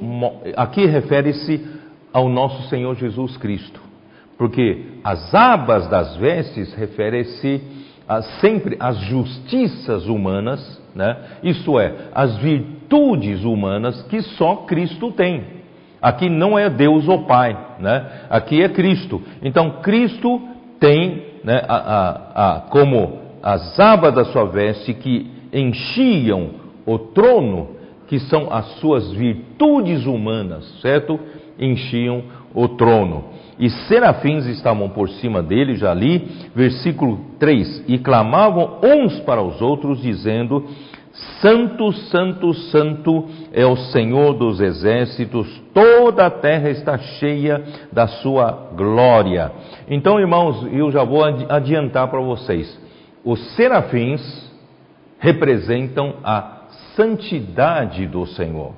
[0.54, 1.64] aqui refere-se
[2.12, 3.80] ao nosso Senhor Jesus Cristo.
[4.36, 7.62] Porque as abas das vestes refere-se
[8.40, 11.16] sempre às justiças humanas, né?
[11.42, 15.42] isto é, às virtudes humanas que só Cristo tem.
[16.00, 18.26] Aqui não é Deus ou Pai, né?
[18.28, 19.22] aqui é Cristo.
[19.42, 20.40] Então Cristo
[20.78, 26.50] tem né, a, a, a, como as abas da sua veste que enchiam
[26.86, 27.70] o trono,
[28.06, 31.18] que são as suas virtudes humanas, certo?
[31.58, 32.24] Enchiam
[32.54, 33.24] o trono
[33.58, 39.60] e serafins estavam por cima dele, já li, versículo 3: e clamavam uns para os
[39.62, 40.64] outros, dizendo:
[41.40, 48.70] Santo, Santo, Santo é o Senhor dos exércitos, toda a terra está cheia da sua
[48.74, 49.52] glória.
[49.88, 52.80] Então, irmãos, eu já vou adiantar para vocês:
[53.24, 54.52] os serafins
[55.18, 56.62] representam a
[56.96, 58.72] santidade do Senhor,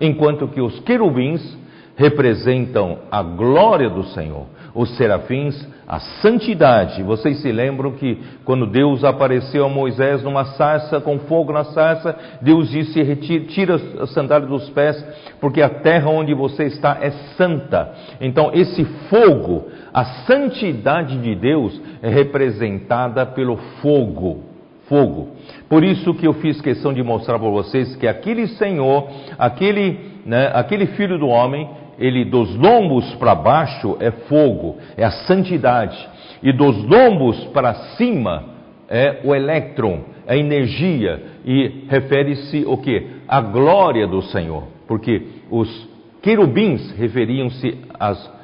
[0.00, 1.56] enquanto que os querubins
[1.98, 4.46] representam a glória do Senhor.
[4.72, 7.02] Os serafins, a santidade.
[7.02, 12.16] Vocês se lembram que quando Deus apareceu a Moisés numa sarça, com fogo na sarça,
[12.40, 15.04] Deus disse: Retira, tira a sandália dos pés,
[15.40, 17.92] porque a terra onde você está é santa.
[18.20, 24.44] Então, esse fogo, a santidade de Deus, é representada pelo fogo.
[24.88, 25.30] Fogo.
[25.68, 29.06] Por isso que eu fiz questão de mostrar para vocês que aquele Senhor,
[29.38, 31.68] aquele, né, aquele filho do homem,
[31.98, 35.98] ele dos lombos para baixo é fogo, é a santidade,
[36.42, 38.44] e dos lombos para cima
[38.88, 43.06] é o elétron, é a energia, e refere-se o que?
[43.26, 45.88] A glória do Senhor, porque os
[46.22, 48.38] querubins referiam-se às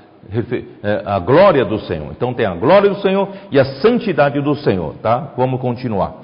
[0.82, 2.08] é, a glória do Senhor.
[2.10, 5.32] Então tem a glória do Senhor e a santidade do Senhor, tá?
[5.36, 6.14] Vamos continuar.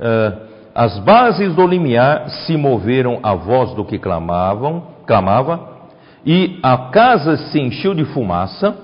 [0.00, 5.71] Uh, as bases do limiar se moveram à voz do que clamavam, clamava,
[6.24, 8.76] e a casa se encheu de fumaça.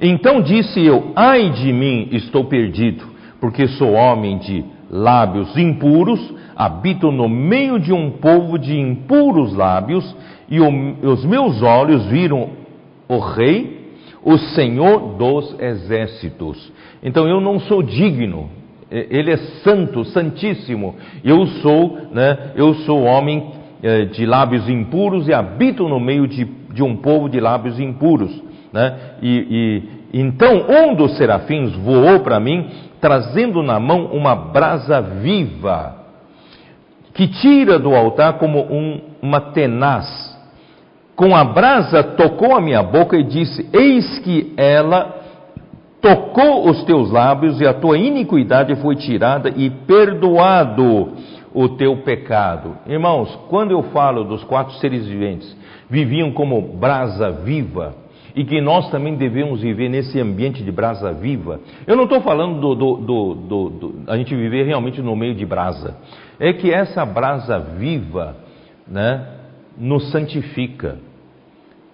[0.00, 3.04] Então disse eu: Ai de mim, estou perdido,
[3.40, 10.16] porque sou homem de lábios impuros, habito no meio de um povo de impuros lábios,
[10.48, 10.68] e o,
[11.02, 12.50] os meus olhos viram
[13.08, 16.72] o Rei, o Senhor dos exércitos.
[17.02, 18.50] Então eu não sou digno,
[18.90, 20.96] ele é santo, santíssimo.
[21.22, 23.52] Eu sou, né, eu sou homem
[23.82, 26.44] eh, de lábios impuros e habito no meio de,
[26.78, 28.40] de um povo de lábios impuros.
[28.72, 28.96] Né?
[29.20, 32.70] E, e então um dos serafins voou para mim,
[33.00, 35.96] trazendo na mão uma brasa viva,
[37.14, 40.06] que tira do altar como um, uma tenaz.
[41.16, 45.16] Com a brasa tocou a minha boca e disse: Eis que ela
[46.00, 51.14] tocou os teus lábios e a tua iniquidade foi tirada e perdoado
[51.52, 52.76] o teu pecado.
[52.86, 55.56] Irmãos, quando eu falo dos quatro seres viventes,
[55.90, 57.94] viviam como brasa viva,
[58.34, 61.60] e que nós também devemos viver nesse ambiente de brasa viva.
[61.86, 65.44] Eu não estou falando do, do, do, do, a gente viver realmente no meio de
[65.44, 65.96] brasa.
[66.38, 68.36] É que essa brasa viva,
[68.86, 69.26] né,
[69.76, 70.98] nos santifica.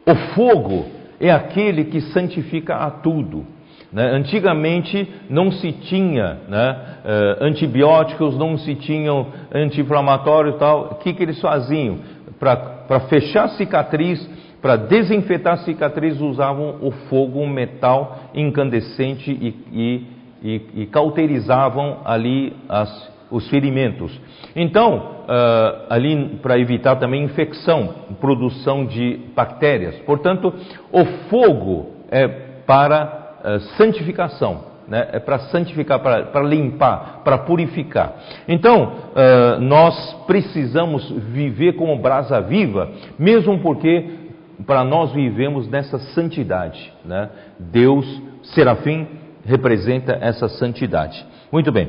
[0.06, 0.84] O fogo
[1.18, 3.46] é aquele que santifica a tudo.
[3.90, 4.10] Né?
[4.10, 10.80] Antigamente não se tinha né, uh, antibióticos, não se tinham anti-inflamatórios e tal.
[10.92, 11.98] O que, que eles faziam?
[12.38, 12.73] Para
[13.08, 14.28] fechar a cicatriz,
[14.60, 20.06] para desinfetar cicatriz, usavam o fogo, um metal incandescente e, e,
[20.42, 24.18] e, e cauterizavam ali as, os ferimentos.
[24.56, 29.96] Então, uh, ali para evitar também infecção, produção de bactérias.
[30.06, 30.54] Portanto,
[30.92, 32.28] o fogo é
[32.66, 35.08] para eh, santificação, né?
[35.12, 38.14] é para santificar, para limpar, para purificar.
[38.46, 44.24] Então, uh, nós precisamos viver como brasa viva, mesmo porque
[44.66, 46.92] para nós vivemos nessa santidade.
[47.04, 47.28] Né?
[47.58, 48.06] Deus,
[48.42, 49.06] serafim,
[49.44, 51.24] representa essa santidade.
[51.50, 51.88] Muito bem.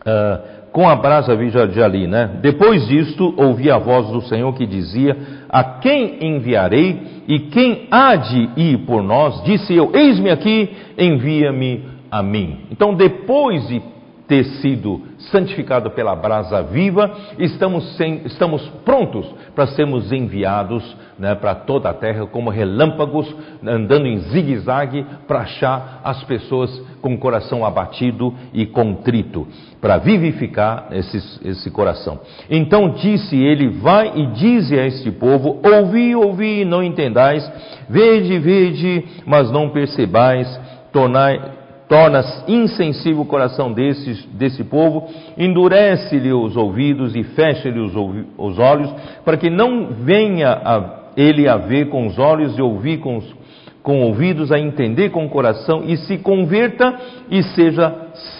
[0.00, 2.38] Uh, com a brasa viva de ali, né?
[2.40, 5.16] Depois disto, ouvi a voz do Senhor que dizia:
[5.48, 9.44] A quem enviarei e quem há de ir por nós?
[9.44, 12.66] Disse eu: Eis-me aqui, envia-me a mim.
[12.70, 13.80] Então, depois de
[14.28, 21.54] ter sido santificado pela brasa viva, estamos, sem, estamos prontos para sermos enviados né, para
[21.54, 27.64] toda a terra como relâmpagos, andando em zigue-zague para achar as pessoas com o coração
[27.64, 29.46] abatido e contrito,
[29.80, 32.20] para vivificar esse, esse coração.
[32.48, 37.50] Então disse ele: Vai e dize a este povo: Ouvi, ouvi não entendais,
[37.88, 40.48] vede, vede, mas não percebais,
[40.92, 41.61] tornai
[41.92, 47.92] tornas insensível o coração desse, desse povo, endurece-lhe os ouvidos e fecha-lhe os,
[48.38, 48.90] os, olhos,
[49.26, 53.36] para que não venha a, ele a ver com os olhos e ouvir com, os,
[53.82, 56.98] com ouvidos, a entender com o coração e se converta
[57.30, 57.94] e seja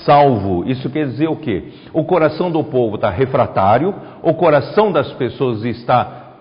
[0.07, 0.65] salvo.
[0.67, 1.65] Isso quer dizer o quê?
[1.93, 6.37] O coração do povo está refratário, o coração das pessoas está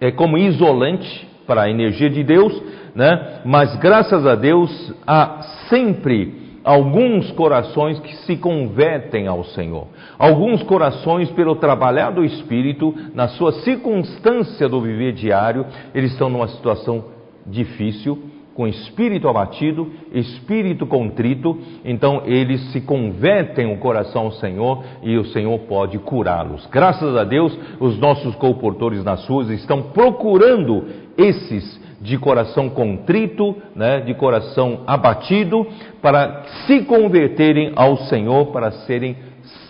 [0.00, 2.62] é, como isolante para a energia de Deus,
[2.94, 3.40] né?
[3.44, 9.86] mas graças a Deus há sempre alguns corações que se convertem ao Senhor.
[10.18, 16.48] Alguns corações, pelo trabalhar do Espírito, na sua circunstância do viver diário, eles estão numa
[16.48, 17.04] situação
[17.46, 25.16] difícil, com espírito abatido, espírito contrito, então eles se convertem o coração ao Senhor e
[25.16, 26.66] o Senhor pode curá-los.
[26.66, 30.84] Graças a Deus, os nossos comportores nas ruas estão procurando
[31.16, 35.64] esses de coração contrito, né, de coração abatido,
[36.02, 39.16] para se converterem ao Senhor, para serem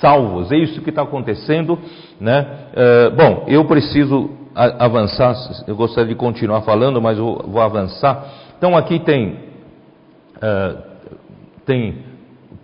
[0.01, 0.51] salvos.
[0.51, 1.78] É isso que está acontecendo.
[2.18, 2.47] Né?
[2.72, 5.35] Uh, bom, eu preciso avançar,
[5.66, 8.24] eu gostaria de continuar falando, mas eu vou avançar.
[8.57, 9.37] Então aqui tem,
[10.37, 10.83] uh,
[11.66, 11.99] tem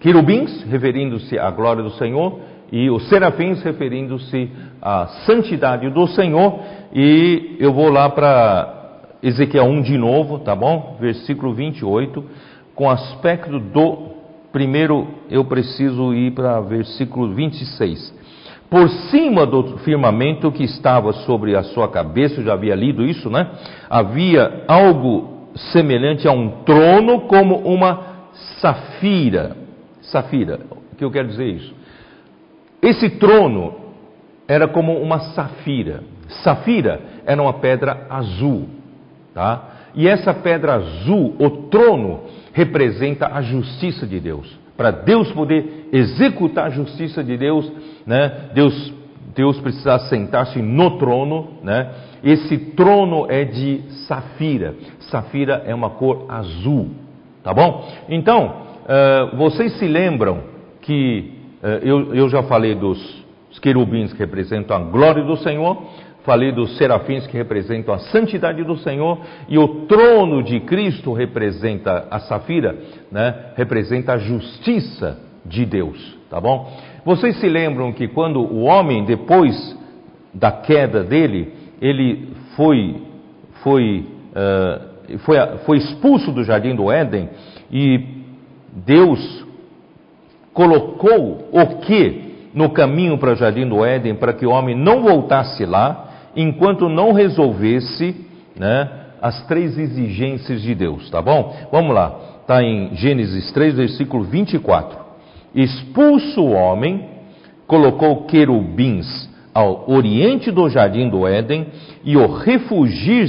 [0.01, 2.41] querubins referindo-se à glória do Senhor
[2.71, 4.51] e os serafins referindo-se
[4.81, 6.61] à santidade do Senhor.
[6.93, 8.78] E eu vou lá para
[9.23, 10.97] Ezequiel 1 de novo, tá bom?
[11.01, 12.25] Versículo 28,
[12.75, 14.16] com aspecto do.
[14.53, 18.16] Primeiro eu preciso ir para versículo 26.
[18.71, 23.31] Por cima do firmamento que estava sobre a sua cabeça, eu já havia lido isso,
[23.31, 23.51] né?
[23.89, 29.57] Havia algo semelhante a um trono, como uma safira.
[30.03, 30.61] Safira,
[30.93, 31.75] o que eu quero dizer isso?
[32.81, 33.75] Esse trono
[34.47, 36.05] era como uma safira.
[36.43, 38.78] Safira era uma pedra azul.
[39.39, 39.62] Tá?
[39.95, 42.22] E essa pedra azul, o trono,
[42.53, 44.53] representa a justiça de Deus.
[44.76, 47.70] Para Deus poder executar a justiça de Deus,
[48.05, 48.51] né?
[48.53, 48.93] Deus,
[49.36, 51.51] Deus precisa sentar-se no trono.
[51.62, 51.89] Né?
[52.24, 54.74] Esse trono é de safira.
[55.03, 56.89] Safira é uma cor azul.
[57.45, 57.89] Tá bom?
[58.09, 60.43] Então, uh, vocês se lembram
[60.80, 61.32] que
[61.62, 63.24] uh, eu, eu já falei dos
[63.62, 65.80] querubins que representam a glória do Senhor
[66.25, 72.07] falei dos serafins que representam a santidade do Senhor, e o trono de Cristo representa
[72.11, 72.77] a safira,
[73.11, 73.53] né?
[73.57, 76.71] representa a justiça de Deus, tá bom?
[77.05, 79.77] Vocês se lembram que quando o homem, depois
[80.35, 82.97] da queda dele, ele foi,
[83.62, 84.89] foi uh,
[85.21, 87.31] foi, foi expulso do jardim do Éden
[87.73, 88.25] e
[88.73, 89.47] Deus
[90.53, 95.03] colocou o que no caminho para o jardim do Éden para que o homem não
[95.03, 96.07] voltasse lá
[96.39, 98.14] enquanto não resolvesse
[98.57, 98.89] né,
[99.20, 101.55] as três exigências de Deus, tá bom?
[101.72, 104.97] Vamos lá, está em Gênesis 3, versículo 24.
[105.53, 107.09] Expulso o homem,
[107.66, 111.66] colocou querubins ao oriente do jardim do Éden
[112.05, 113.28] e o refugir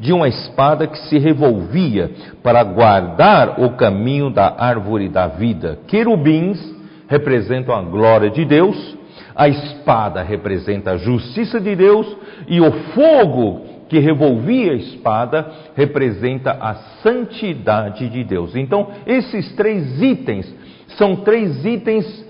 [0.00, 2.10] de uma espada que se revolvia
[2.42, 5.78] para guardar o caminho da árvore da vida.
[5.86, 6.58] Querubins
[7.06, 8.97] representam a glória de Deus,
[9.38, 12.16] a espada representa a justiça de Deus
[12.48, 16.74] e o fogo que revolvia a espada representa a
[17.04, 18.56] santidade de Deus.
[18.56, 20.52] Então, esses três itens
[20.96, 22.26] são três itens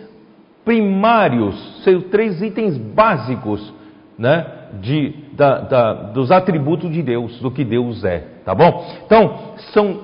[0.67, 3.73] primários, são três itens básicos,
[4.19, 4.47] né,
[4.83, 8.85] de, da, da, dos atributos de Deus, do que Deus é, tá bom?
[9.07, 10.01] Então, são,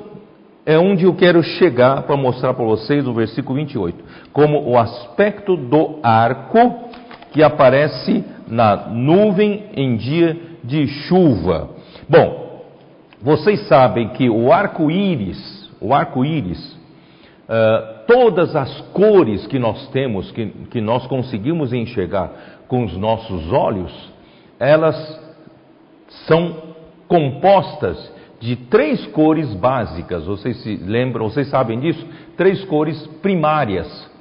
[0.65, 4.03] é onde eu quero chegar para mostrar para vocês, no versículo 28,
[4.33, 6.84] como o aspecto do arco
[7.35, 11.71] que aparece na nuvem em dia de chuva.
[12.09, 12.63] Bom,
[13.21, 20.47] vocês sabem que o arco-íris, o arco-íris, uh, todas as cores que nós temos, que,
[20.71, 22.31] que nós conseguimos enxergar
[22.69, 23.93] com os nossos olhos,
[24.61, 25.21] elas
[26.29, 26.57] são
[27.09, 30.25] compostas de três cores básicas.
[30.25, 32.07] Vocês se lembram, vocês sabem disso?
[32.37, 34.14] Três cores primárias.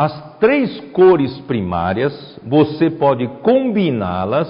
[0.00, 4.48] As três cores primárias, você pode combiná-las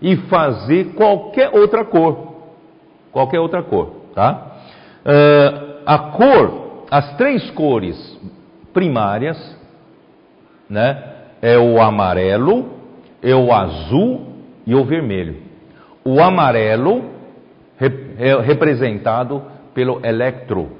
[0.00, 2.36] e fazer qualquer outra cor.
[3.10, 4.58] Qualquer outra cor, tá?
[5.04, 8.20] Uh, a cor, as três cores
[8.72, 9.36] primárias,
[10.70, 11.02] né?
[11.42, 12.70] É o amarelo,
[13.20, 14.20] é o azul
[14.64, 15.42] e o vermelho.
[16.04, 17.06] O amarelo
[18.20, 19.42] é representado
[19.74, 20.70] pelo electro,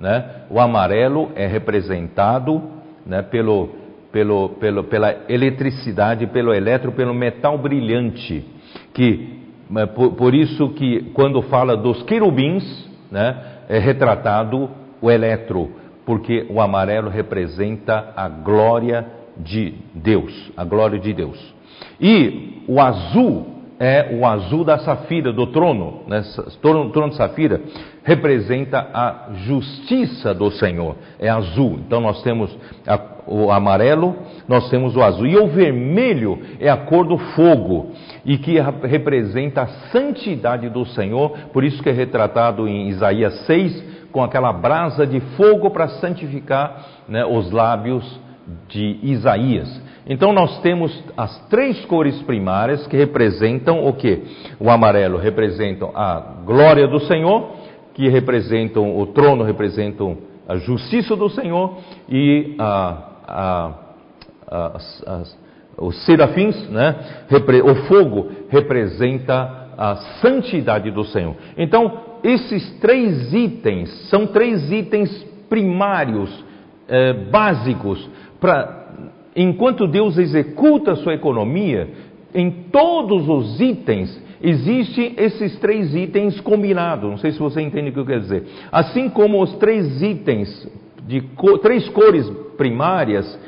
[0.00, 0.46] né?
[0.48, 3.70] O amarelo é representado né, pelo,
[4.10, 8.44] pelo, pelo, pela eletricidade, pelo eletro, pelo metal brilhante,
[8.92, 9.40] que
[9.70, 13.36] né, por, por isso que quando fala dos querubins, né,
[13.68, 15.70] é retratado o eletro,
[16.04, 21.54] porque o amarelo representa a glória de Deus, a glória de Deus.
[22.00, 23.51] E o azul
[23.84, 26.22] é o azul da safira, do trono, né?
[26.60, 27.60] trono, trono de safira,
[28.04, 31.80] representa a justiça do Senhor, é azul.
[31.84, 32.56] Então nós temos
[32.86, 34.14] a, o amarelo,
[34.46, 35.26] nós temos o azul.
[35.26, 37.90] E o vermelho é a cor do fogo,
[38.24, 38.54] e que
[38.86, 44.52] representa a santidade do Senhor, por isso que é retratado em Isaías 6, com aquela
[44.52, 48.20] brasa de fogo para santificar né, os lábios
[48.68, 49.81] de Isaías.
[50.06, 54.22] Então nós temos as três cores primárias que representam o que?
[54.58, 57.50] O amarelo representam a glória do Senhor,
[57.94, 61.78] que representam o trono, representam a justiça do Senhor
[62.08, 63.72] e a, a,
[64.50, 65.22] a,
[65.78, 66.96] os serafins, né?
[67.64, 71.36] o fogo representa a santidade do Senhor.
[71.56, 75.10] Então esses três itens são três itens
[75.48, 76.44] primários,
[76.88, 78.08] eh, básicos
[78.40, 78.81] para
[79.34, 81.88] enquanto Deus executa a sua economia,
[82.34, 87.08] em todos os itens existem esses três itens combinados.
[87.08, 88.44] Não sei se você entende o que eu quero dizer.
[88.70, 90.68] Assim como os três itens
[91.06, 93.38] de co três cores primárias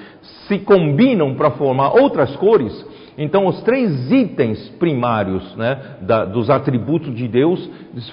[0.49, 2.85] se combinam para formar outras cores,
[3.17, 7.71] então os três itens primários né, da, dos atributos de Deus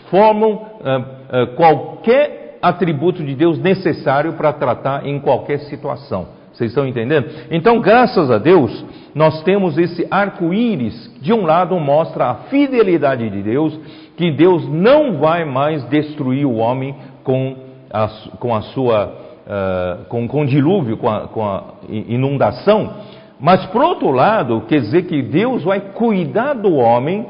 [0.10, 6.41] formam uh, uh, qualquer atributo de Deus necessário para tratar em qualquer situação.
[6.54, 7.30] Vocês estão entendendo?
[7.50, 8.86] Então, graças a Deus,
[9.16, 11.12] nós temos esse arco-íris.
[11.22, 13.80] De um lado, mostra a fidelidade de Deus,
[14.18, 17.56] que Deus não vai mais destruir o homem com
[17.92, 18.08] a,
[18.40, 19.22] com a sua.
[19.42, 22.94] Uh, com, com dilúvio, com a, com a inundação.
[23.40, 27.26] Mas, por outro lado, quer dizer que Deus vai cuidar do homem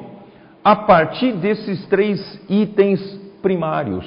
[0.63, 2.19] a partir desses três
[2.49, 2.99] itens
[3.41, 4.05] primários.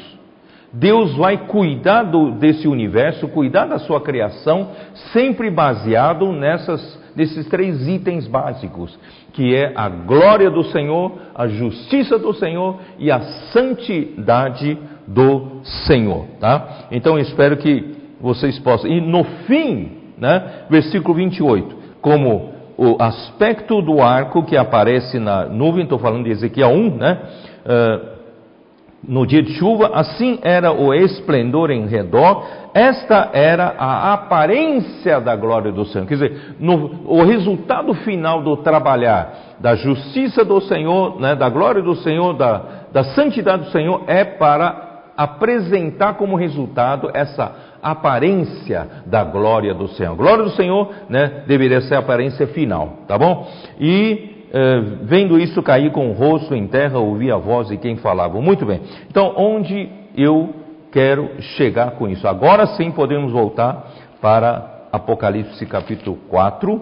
[0.74, 4.70] Deus vai cuidar do, desse universo, cuidar da sua criação,
[5.12, 8.98] sempre baseado nessas, nesses três itens básicos,
[9.32, 13.20] que é a glória do Senhor, a justiça do Senhor e a
[13.52, 16.26] santidade do Senhor.
[16.40, 16.86] Tá?
[16.90, 18.90] Então eu espero que vocês possam.
[18.90, 25.84] E no fim, né, versículo 28, como o aspecto do arco que aparece na nuvem,
[25.84, 27.18] estou falando de Ezequiel 1, né?
[27.64, 28.13] Uh,
[29.06, 35.36] no dia de chuva, assim era o esplendor em redor, esta era a aparência da
[35.36, 36.06] glória do Senhor.
[36.06, 41.82] Quer dizer, no, o resultado final do trabalhar, da justiça do Senhor, né, da glória
[41.82, 44.84] do Senhor, da, da santidade do Senhor é para
[45.16, 50.12] apresentar como resultado essa aparência da glória do Senhor.
[50.12, 53.46] A glória do Senhor, né, deveria ser a aparência final, tá bom?
[53.78, 57.96] E eh, vendo isso cair com o rosto em terra, ouvi a voz de quem
[57.96, 58.40] falava.
[58.40, 58.82] Muito bem.
[59.10, 60.54] Então, onde eu
[60.92, 62.28] quero chegar com isso?
[62.28, 63.84] Agora sim podemos voltar
[64.20, 66.80] para Apocalipse capítulo 4.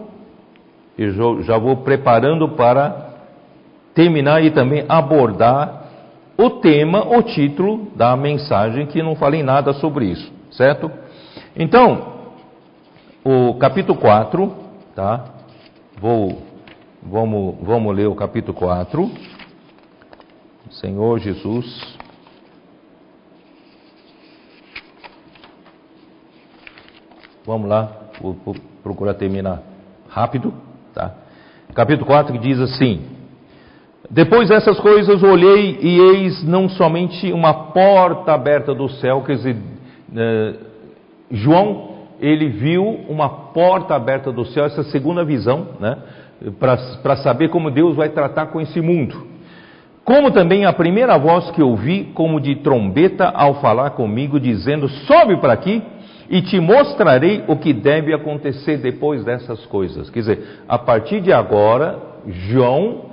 [0.99, 3.09] Eu já vou preparando para
[3.95, 5.85] terminar e também abordar
[6.37, 10.91] o tema, o título da mensagem, que não falei nada sobre isso, certo?
[11.57, 12.13] Então,
[13.25, 14.53] o capítulo 4,
[14.95, 15.25] tá?
[15.99, 16.52] Vou,
[17.03, 19.11] vamos, vamos ler o capítulo 4.
[20.71, 21.99] Senhor Jesus.
[27.45, 29.63] Vamos lá, vou, vou procurar terminar
[30.09, 30.55] rápido,
[30.95, 31.15] tá?
[31.75, 33.05] Capítulo 4 que diz assim:
[34.13, 39.57] depois dessas coisas olhei e eis não somente uma porta aberta do céu, quer dizer,
[40.15, 40.55] eh,
[41.31, 45.97] João, ele viu uma porta aberta do céu, essa segunda visão, né,
[46.59, 49.27] para saber como Deus vai tratar com esse mundo.
[50.05, 55.37] Como também a primeira voz que ouvi, como de trombeta, ao falar comigo, dizendo: Sobe
[55.37, 55.83] para aqui
[56.29, 60.11] e te mostrarei o que deve acontecer depois dessas coisas.
[60.11, 63.13] Quer dizer, a partir de agora, João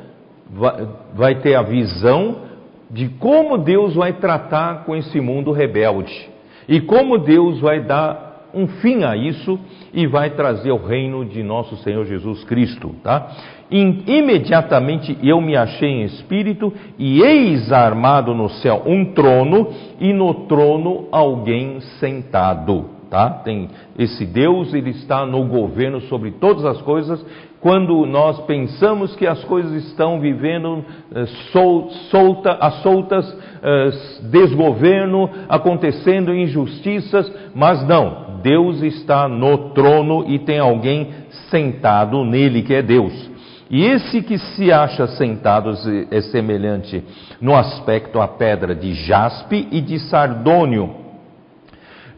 [0.50, 2.50] vai, vai ter a visão
[2.90, 6.30] de como Deus vai tratar com esse mundo rebelde
[6.68, 9.60] e como Deus vai dar um fim a isso
[9.94, 13.32] e vai trazer o reino de nosso Senhor Jesus Cristo, tá?
[13.72, 19.70] Imediatamente eu me achei em espírito e eis armado no céu um trono
[20.00, 23.30] e no trono alguém sentado, tá?
[23.44, 27.24] Tem esse Deus, ele está no governo sobre todas as coisas
[27.62, 30.84] quando nós pensamos que as coisas estão vivendo
[31.14, 33.90] eh, sol, solta, a soltas, eh,
[34.32, 41.10] desgoverno, acontecendo injustiças, mas não, Deus está no trono e tem alguém
[41.50, 43.30] sentado nele, que é Deus.
[43.70, 45.72] E esse que se acha sentado
[46.10, 47.04] é semelhante
[47.40, 50.96] no aspecto à pedra de jaspe e de sardônio.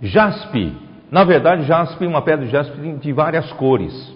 [0.01, 0.73] Jaspe,
[1.11, 4.15] na verdade, jaspe é uma pedra de jaspe de várias cores.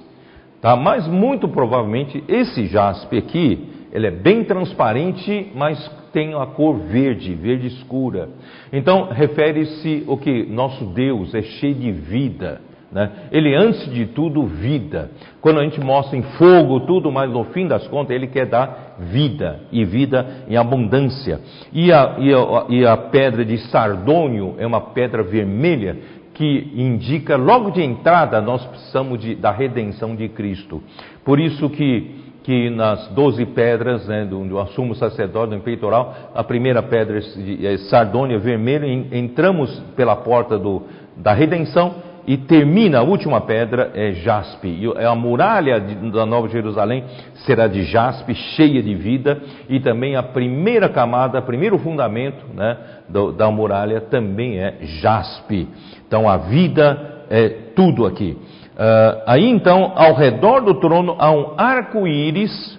[0.61, 0.75] Tá?
[0.77, 7.33] Mas muito provavelmente esse jaspe aqui, ele é bem transparente, mas tem a cor verde,
[7.33, 8.27] verde escura.
[8.73, 12.59] Então refere-se o que nosso Deus é cheio de vida.
[12.91, 13.09] Né?
[13.31, 15.11] Ele antes de tudo vida.
[15.39, 18.97] Quando a gente mostra em fogo tudo, mas no fim das contas ele quer dar
[18.99, 21.39] vida e vida em abundância.
[21.71, 25.97] E a, e a, e a pedra de sardônio é uma pedra vermelha
[26.35, 30.83] que indica logo de entrada nós precisamos de, da redenção de Cristo.
[31.23, 36.43] Por isso que, que nas doze pedras né, do, do assumo sacerdote do peitoral, a
[36.43, 40.83] primeira pedra é, é sardônia vermelha, entramos pela porta do,
[41.17, 41.95] da redenção
[42.27, 44.67] e termina a última pedra é jaspe.
[44.67, 47.03] E a muralha da Nova Jerusalém
[47.47, 52.77] será de jaspe, cheia de vida, e também a primeira camada, o primeiro fundamento né,
[53.09, 55.67] do, da muralha também é jaspe.
[56.07, 58.37] Então a vida é tudo aqui.
[58.75, 62.77] Uh, aí então, ao redor do trono há um arco-íris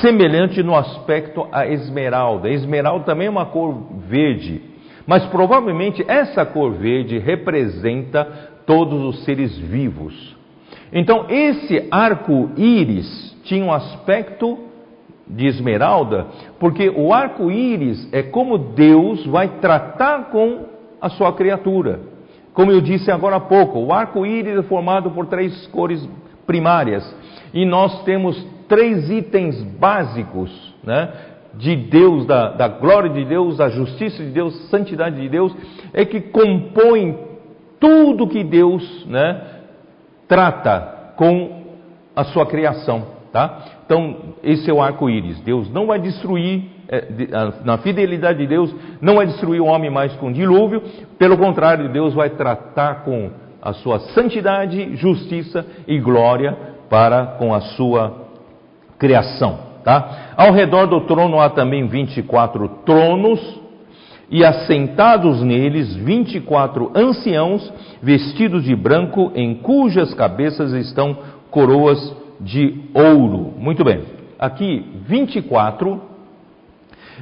[0.00, 2.48] semelhante no aspecto a esmeralda.
[2.48, 3.74] Esmeralda também é uma cor
[4.08, 4.62] verde,
[5.06, 8.24] mas provavelmente essa cor verde representa
[8.66, 10.34] todos os seres vivos.
[10.90, 14.58] Então esse arco-íris tinha um aspecto
[15.26, 16.28] de esmeralda,
[16.58, 20.64] porque o arco-íris é como Deus vai tratar com
[20.98, 22.13] a sua criatura.
[22.54, 26.08] Como eu disse agora há pouco, o arco-íris é formado por três cores
[26.46, 27.04] primárias
[27.52, 31.12] e nós temos três itens básicos né,
[31.54, 35.54] de Deus, da, da glória de Deus, da justiça de Deus, santidade de Deus,
[35.92, 37.18] é que compõem
[37.80, 39.40] tudo que Deus né,
[40.28, 41.64] trata com
[42.14, 43.14] a sua criação.
[43.32, 43.64] Tá?
[43.84, 45.40] Então, esse é o arco-íris.
[45.40, 46.70] Deus não vai destruir
[47.64, 50.82] na fidelidade de Deus, não vai destruir o homem mais com dilúvio,
[51.18, 53.30] pelo contrário, Deus vai tratar com
[53.60, 56.56] a sua santidade, justiça e glória
[56.90, 58.26] para com a sua
[58.98, 59.58] criação.
[59.82, 60.34] Tá?
[60.36, 63.64] Ao redor do trono há também 24 tronos,
[64.30, 71.16] e assentados neles 24 anciãos, vestidos de branco, em cujas cabeças estão
[71.50, 73.52] coroas de ouro.
[73.56, 74.02] Muito bem,
[74.38, 76.13] aqui 24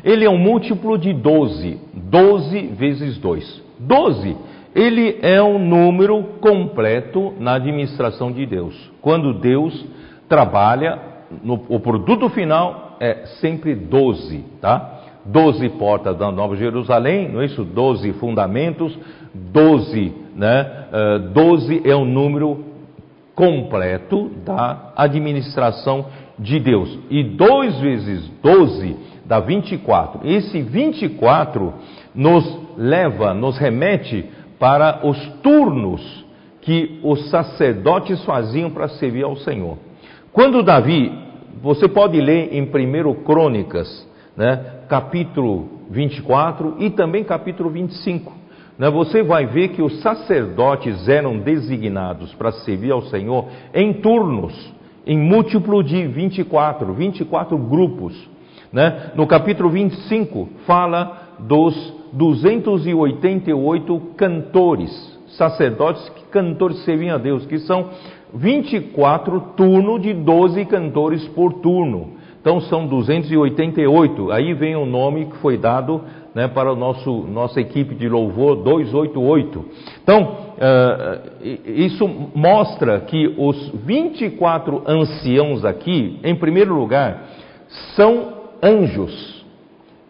[0.04, 1.78] ele é um múltiplo de 12.
[1.94, 3.62] 12 vezes 2.
[3.78, 4.36] 12,
[4.74, 8.90] ele é um número completo na administração de Deus.
[9.00, 9.84] Quando Deus
[10.28, 10.98] trabalha,
[11.42, 15.00] no, o produto final é sempre 12, tá?
[15.24, 17.64] doze portas da Nova Jerusalém, não é isso?
[17.64, 18.96] Doze fundamentos,
[19.32, 20.86] doze, né?
[20.92, 22.64] Uh, doze é o número
[23.34, 26.06] completo da administração
[26.38, 26.98] de Deus.
[27.10, 28.96] E 2 vezes 12
[29.32, 30.28] dá 24.
[30.28, 31.72] Esse 24
[32.14, 34.28] nos leva, nos remete
[34.58, 36.22] para os turnos
[36.60, 39.78] que os sacerdotes faziam para servir ao Senhor.
[40.32, 41.10] Quando Davi,
[41.62, 44.06] você pode ler em 1 Crônicas,
[44.36, 48.34] né, capítulo 24 e também capítulo 25.
[48.78, 54.74] Né, você vai ver que os sacerdotes eram designados para servir ao Senhor em turnos,
[55.06, 58.31] em múltiplo de 24, 24 grupos.
[58.72, 59.10] Né?
[59.14, 61.74] No capítulo 25 fala dos
[62.12, 67.90] 288 cantores, sacerdotes que cantores serviam a Deus, que são
[68.34, 72.14] 24 turnos de 12 cantores por turno.
[72.40, 74.32] Então são 288.
[74.32, 76.00] Aí vem o nome que foi dado
[76.34, 79.64] né, para nosso nossa equipe de louvor 288.
[80.02, 87.28] Então uh, isso mostra que os 24 anciãos aqui, em primeiro lugar,
[87.94, 89.44] são anjos.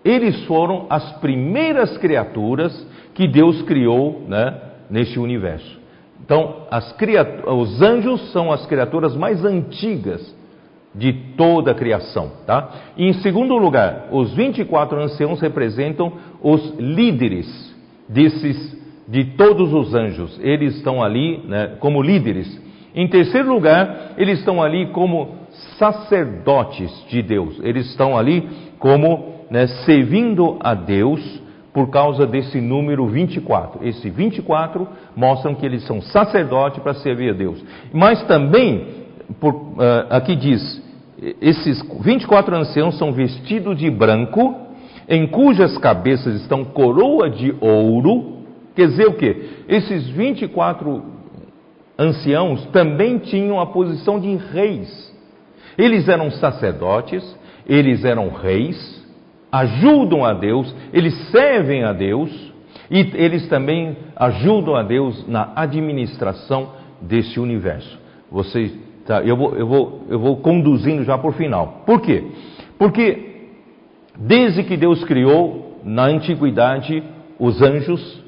[0.05, 4.55] Eles foram as primeiras criaturas que Deus criou né,
[4.91, 5.81] neste universo.
[6.25, 6.67] Então,
[7.59, 10.35] os anjos são as criaturas mais antigas
[10.95, 12.31] de toda a criação.
[12.47, 12.71] Tá?
[12.97, 16.13] E em segundo lugar, os 24 anciãos representam
[16.43, 17.75] os líderes
[18.09, 18.77] desses,
[19.09, 20.39] de todos os anjos.
[20.43, 22.61] Eles estão ali né, como líderes.
[22.95, 25.42] Em terceiro lugar, eles estão ali como
[25.79, 27.59] sacerdotes de Deus.
[27.63, 28.49] Eles estão ali
[28.79, 33.87] como né, servindo a Deus por causa desse número 24.
[33.87, 34.87] Esse 24
[35.17, 37.65] mostram que eles são sacerdotes para servir a Deus.
[37.93, 39.03] Mas também
[39.41, 40.83] por, uh, aqui diz:
[41.41, 44.57] esses 24 anciãos são vestidos de branco,
[45.09, 48.43] em cujas cabeças estão coroa de ouro.
[48.75, 49.51] Quer dizer o quê?
[49.69, 51.03] Esses 24
[51.99, 55.12] anciãos também tinham a posição de reis.
[55.77, 57.23] Eles eram sacerdotes,
[57.67, 59.05] eles eram reis,
[59.51, 62.31] ajudam a Deus, eles servem a Deus
[62.91, 66.71] e eles também ajudam a Deus na administração
[67.01, 67.99] desse universo.
[68.31, 68.73] Vocês
[69.07, 71.83] Tá, eu, vou, eu, vou, eu vou conduzindo já por final.
[71.85, 72.25] Por quê?
[72.79, 73.49] Porque
[74.17, 77.03] desde que Deus criou, na antiguidade,
[77.39, 78.23] os anjos,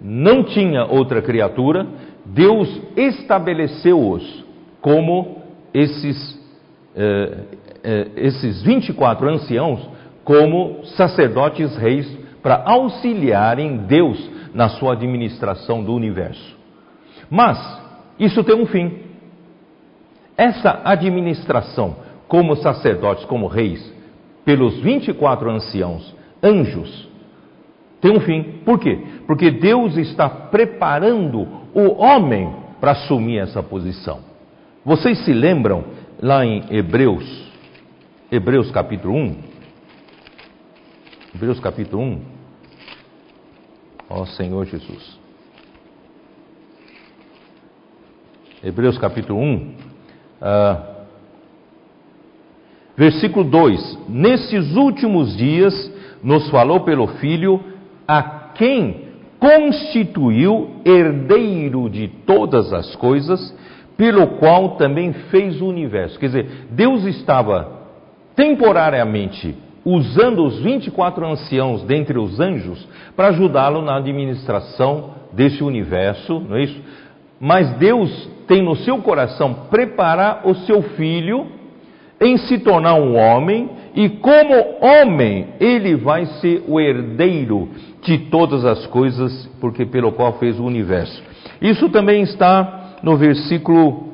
[0.00, 1.86] não tinha outra criatura,
[2.24, 4.44] Deus estabeleceu-os
[4.80, 5.42] como
[5.72, 6.37] esses,
[6.96, 7.38] eh,
[7.84, 9.80] eh, esses 24 anciãos,
[10.24, 12.06] como sacerdotes reis,
[12.42, 16.56] para auxiliarem Deus na sua administração do universo.
[17.30, 17.58] Mas,
[18.18, 18.98] isso tem um fim.
[20.36, 21.96] Essa administração,
[22.26, 23.92] como sacerdotes, como reis,
[24.44, 27.08] pelos 24 anciãos, anjos,
[28.00, 28.60] tem um fim.
[28.64, 28.98] Por quê?
[29.26, 34.20] Porque Deus está preparando o homem para assumir essa posição.
[34.84, 35.84] Vocês se lembram
[36.20, 37.48] lá em Hebreus,
[38.30, 39.36] Hebreus capítulo 1?
[41.34, 42.20] Hebreus capítulo 1.
[44.10, 45.18] Ó Senhor Jesus.
[48.62, 49.74] Hebreus capítulo 1.
[50.40, 51.04] Ah,
[52.96, 55.92] versículo 2: Nesses últimos dias
[56.22, 57.62] nos falou pelo Filho,
[58.06, 58.22] a
[58.54, 59.08] quem
[59.38, 63.54] constituiu herdeiro de todas as coisas,
[63.98, 66.18] pelo qual também fez o universo.
[66.18, 67.68] Quer dizer, Deus estava
[68.36, 76.56] temporariamente usando os 24 anciãos dentre os anjos para ajudá-lo na administração desse universo, não
[76.56, 76.80] é isso?
[77.40, 81.46] Mas Deus tem no seu coração preparar o seu filho
[82.20, 87.68] em se tornar um homem, e como homem, ele vai ser o herdeiro
[88.02, 91.22] de todas as coisas, porque pelo qual fez o universo.
[91.60, 94.08] Isso também está no versículo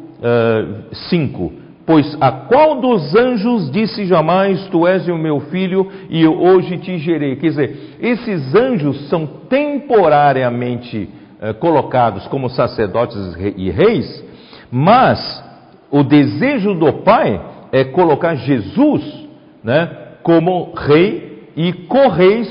[1.11, 1.43] 5.
[1.43, 1.53] Uh,
[1.87, 6.79] pois a qual dos anjos disse jamais, tu és o meu filho, e eu hoje
[6.79, 7.37] te gerei?
[7.37, 11.09] Quer dizer, esses anjos são temporariamente
[11.41, 14.25] eh, colocados como sacerdotes e reis,
[14.71, 15.45] mas
[15.91, 17.41] o desejo do Pai
[17.71, 19.29] é colocar Jesus
[19.63, 19.91] né,
[20.23, 22.49] como rei e co-reis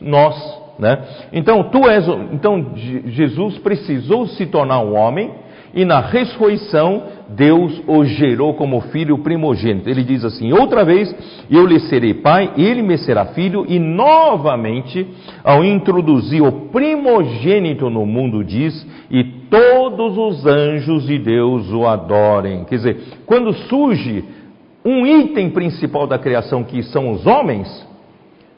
[0.00, 0.34] nós.
[0.78, 0.98] Né?
[1.32, 5.30] Então, tu és, então Jesus precisou se tornar um homem
[5.74, 9.88] e na ressurreição Deus o gerou como filho primogênito.
[9.88, 11.14] Ele diz assim: outra vez
[11.50, 15.06] eu lhe serei pai, ele me será filho, e novamente,
[15.44, 22.64] ao introduzir o primogênito no mundo, diz: e todos os anjos de Deus o adorem.
[22.64, 24.24] Quer dizer, quando surge
[24.84, 27.88] um item principal da criação que são os homens,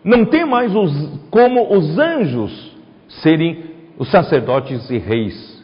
[0.05, 0.93] Não tem mais os,
[1.31, 2.77] como os anjos
[3.23, 3.65] serem
[3.97, 5.63] os sacerdotes e reis.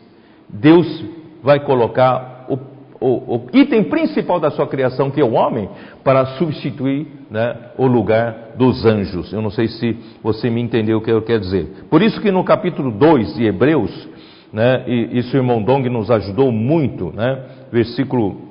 [0.49, 0.87] Deus
[1.43, 2.59] vai colocar o,
[3.01, 5.69] o, o, item principal da sua criação, que é o homem,
[6.03, 9.33] para substituir né, o lugar dos anjos.
[9.33, 11.87] Eu não sei se você me entendeu o que eu quero dizer.
[11.91, 14.09] Por isso que no capítulo 2 de Hebreus,
[14.53, 18.48] né, e isso o irmão Dong nos ajudou muito, né, versículo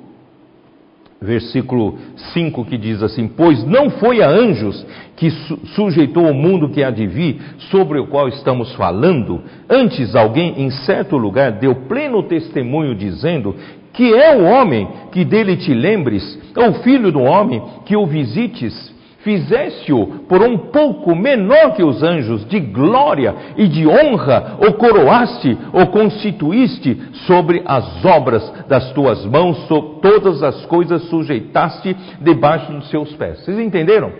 [1.20, 1.98] versículo
[2.32, 4.86] 5 que diz assim: Pois não foi a anjos
[5.16, 7.40] que su sujeitou o mundo que há de vir,
[7.70, 13.54] sobre o qual estamos falando, antes alguém em certo lugar deu pleno testemunho, dizendo
[13.92, 18.06] que é o homem que dele te lembres, é o filho do homem que o
[18.06, 18.96] visites
[19.28, 25.58] fizeste-o por um pouco menor que os anjos, de glória e de honra, o coroaste,
[25.70, 29.68] o constituíste sobre as obras das tuas mãos,
[30.00, 33.44] todas as coisas sujeitaste debaixo dos seus pés.
[33.44, 34.12] Vocês entenderam?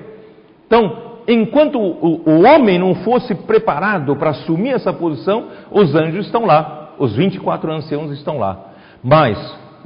[0.66, 6.44] Então, enquanto o, o homem não fosse preparado para assumir essa posição, os anjos estão
[6.44, 8.72] lá, os 24 anciãos estão lá.
[9.02, 9.38] Mas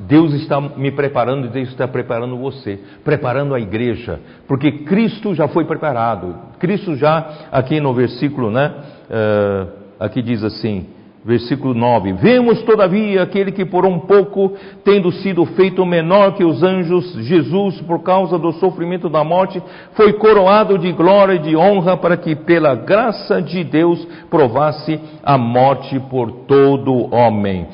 [0.07, 5.47] Deus está me preparando e Deus está preparando você, preparando a igreja, porque Cristo já
[5.49, 6.35] foi preparado.
[6.59, 8.73] Cristo já, aqui no versículo, né?
[9.09, 9.69] Uh,
[10.01, 10.87] aqui diz assim,
[11.25, 14.55] versículo 9: Vemos todavia aquele que por um pouco,
[14.85, 19.63] tendo sido feito menor que os anjos, Jesus, por causa do sofrimento da morte,
[19.93, 25.39] foi coroado de glória e de honra para que, pela graça de Deus, provasse a
[25.39, 27.69] morte por todo homem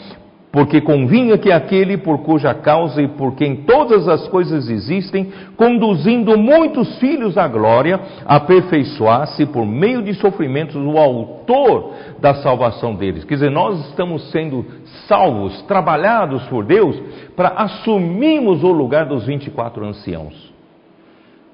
[0.51, 6.39] porque convinha que aquele por cuja causa e por quem todas as coisas existem, conduzindo
[6.39, 13.25] muitos filhos à glória, aperfeiçoasse por meio de sofrimentos o autor da salvação deles.
[13.25, 14.65] Quer dizer, nós estamos sendo
[15.07, 16.99] salvos, trabalhados por Deus,
[17.37, 20.49] para assumirmos o lugar dos 24 anciãos.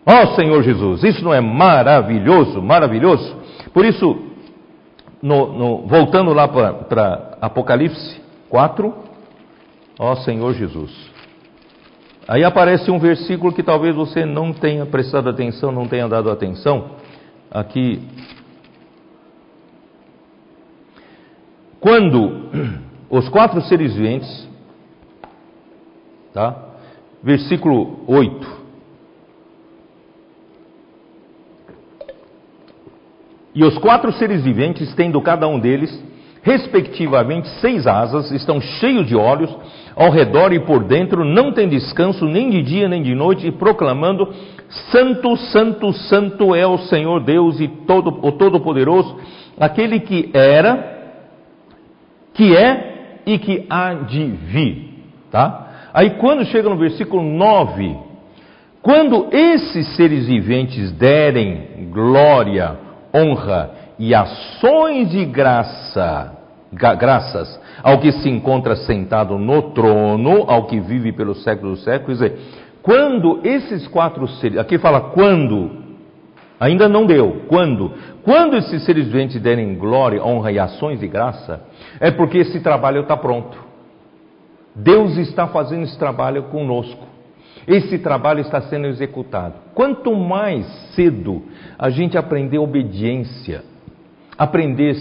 [0.06, 3.36] Ó oh, Senhor Jesus, isso não é maravilhoso, maravilhoso?
[3.72, 4.16] Por isso,
[5.22, 8.23] no, no, voltando lá para Apocalipse,
[8.54, 8.94] 4,
[9.98, 11.10] ó Senhor Jesus.
[12.28, 16.92] Aí aparece um versículo que talvez você não tenha prestado atenção, não tenha dado atenção.
[17.50, 18.00] Aqui.
[21.80, 22.48] Quando
[23.10, 24.48] os quatro seres viventes,
[26.32, 26.56] tá?
[27.24, 28.62] Versículo 8.
[33.52, 36.13] E os quatro seres viventes, tendo cada um deles
[36.44, 39.50] respectivamente seis asas, estão cheios de olhos,
[39.96, 43.52] ao redor e por dentro, não tem descanso nem de dia nem de noite, e
[43.52, 44.28] proclamando:
[44.92, 49.16] Santo, Santo, Santo é o Senhor Deus e todo, o Todo-Poderoso,
[49.58, 51.16] aquele que era,
[52.34, 54.94] que é e que há de vir.
[55.30, 55.88] Tá?
[55.94, 57.96] Aí quando chega no versículo 9,
[58.82, 62.76] quando esses seres viventes derem glória,
[63.14, 66.32] honra e ações de graça,
[66.72, 72.18] graças ao que se encontra sentado no trono, ao que vive pelos séculos dos séculos,
[72.18, 72.40] quer dizer,
[72.82, 75.70] quando esses quatro seres, aqui fala quando,
[76.58, 77.92] ainda não deu, quando,
[78.22, 81.62] quando esses seres viventes derem glória, honra e ações de graça,
[82.00, 83.56] é porque esse trabalho está pronto.
[84.74, 87.06] Deus está fazendo esse trabalho conosco.
[87.66, 89.54] Esse trabalho está sendo executado.
[89.74, 91.42] Quanto mais cedo
[91.78, 93.62] a gente aprender obediência,
[94.36, 94.96] aprender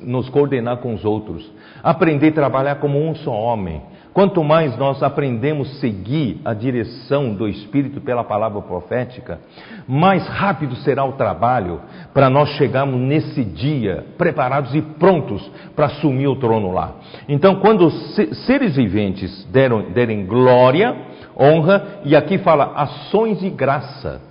[0.00, 1.48] nos coordenar com os outros,
[1.82, 3.80] aprender a trabalhar como um só homem.
[4.12, 9.40] Quanto mais nós aprendemos a seguir a direção do Espírito pela palavra profética,
[9.86, 11.82] mais rápido será o trabalho
[12.14, 16.94] para nós chegarmos nesse dia preparados e prontos para assumir o trono lá.
[17.28, 18.16] Então, quando os
[18.46, 20.96] seres viventes deram, derem glória,
[21.38, 24.22] honra, e aqui fala ações de graça,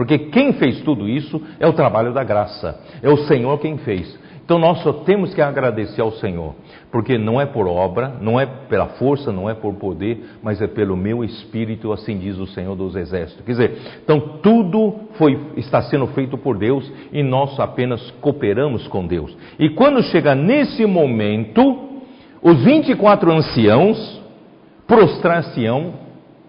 [0.00, 4.18] porque quem fez tudo isso é o trabalho da graça, é o Senhor quem fez.
[4.42, 6.54] Então nós só temos que agradecer ao Senhor,
[6.90, 10.66] porque não é por obra, não é pela força, não é por poder, mas é
[10.66, 13.44] pelo meu espírito, assim diz o Senhor dos Exércitos.
[13.44, 19.06] Quer dizer, então tudo foi, está sendo feito por Deus e nós apenas cooperamos com
[19.06, 19.36] Deus.
[19.58, 21.78] E quando chega nesse momento,
[22.40, 24.22] os 24 anciãos
[24.86, 25.92] prostrar-se-ão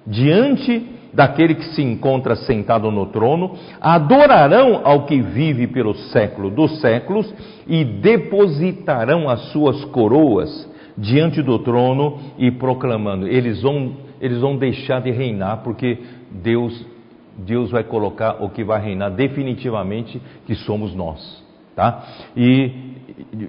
[0.07, 6.80] diante daquele que se encontra sentado no trono, adorarão ao que vive pelo século dos
[6.80, 7.34] séculos
[7.68, 13.28] e depositarão as suas coroas diante do trono e proclamando.
[13.28, 15.98] Eles vão, eles vão deixar de reinar porque
[16.32, 16.86] Deus,
[17.38, 21.42] Deus vai colocar o que vai reinar definitivamente, que somos nós.
[21.76, 22.04] Tá?
[22.36, 22.72] E,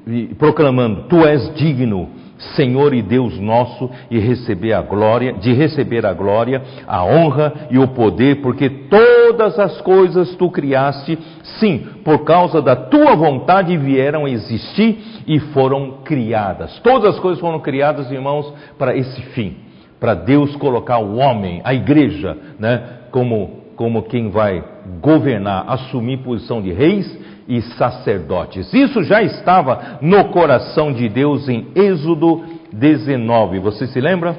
[0.07, 2.09] e proclamando: Tu és digno
[2.55, 7.79] Senhor e Deus nosso, e receber a glória, de receber a glória, a honra e
[7.79, 11.19] o poder, porque todas as coisas tu criaste,
[11.59, 16.79] sim, por causa da tua vontade vieram a existir e foram criadas.
[16.81, 19.57] Todas as coisas foram criadas, irmãos, para esse fim,
[19.99, 24.63] para Deus colocar o homem, a igreja, né, como como quem vai
[25.01, 27.19] governar, assumir posição de reis
[27.53, 28.73] e sacerdotes.
[28.73, 32.43] Isso já estava no coração de Deus em Êxodo
[32.73, 33.59] 19.
[33.59, 34.35] Você se lembra?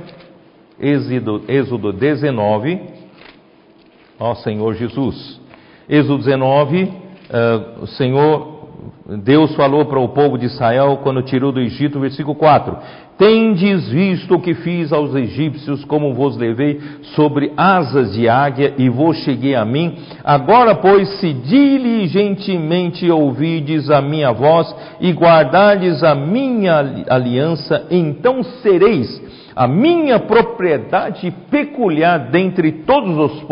[0.80, 2.81] Êxodo, Êxodo 19.
[4.19, 5.40] Ó Senhor Jesus.
[5.88, 8.52] Êxodo 19, uh, o Senhor
[9.05, 12.77] Deus falou para o povo de Israel quando tirou do Egito, versículo 4:
[13.17, 16.80] Tendes visto o que fiz aos egípcios, como vos levei
[17.13, 19.97] sobre asas de águia e vos cheguei a mim.
[20.23, 29.21] Agora, pois, se diligentemente ouvides a minha voz e guardardes a minha aliança, então sereis
[29.53, 33.43] a minha propriedade peculiar dentre todos os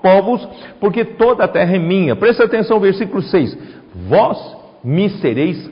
[0.00, 0.48] povos,
[0.78, 2.14] porque toda a terra é minha.
[2.14, 3.58] Presta atenção, versículo 6:
[4.08, 5.70] Vós me sereis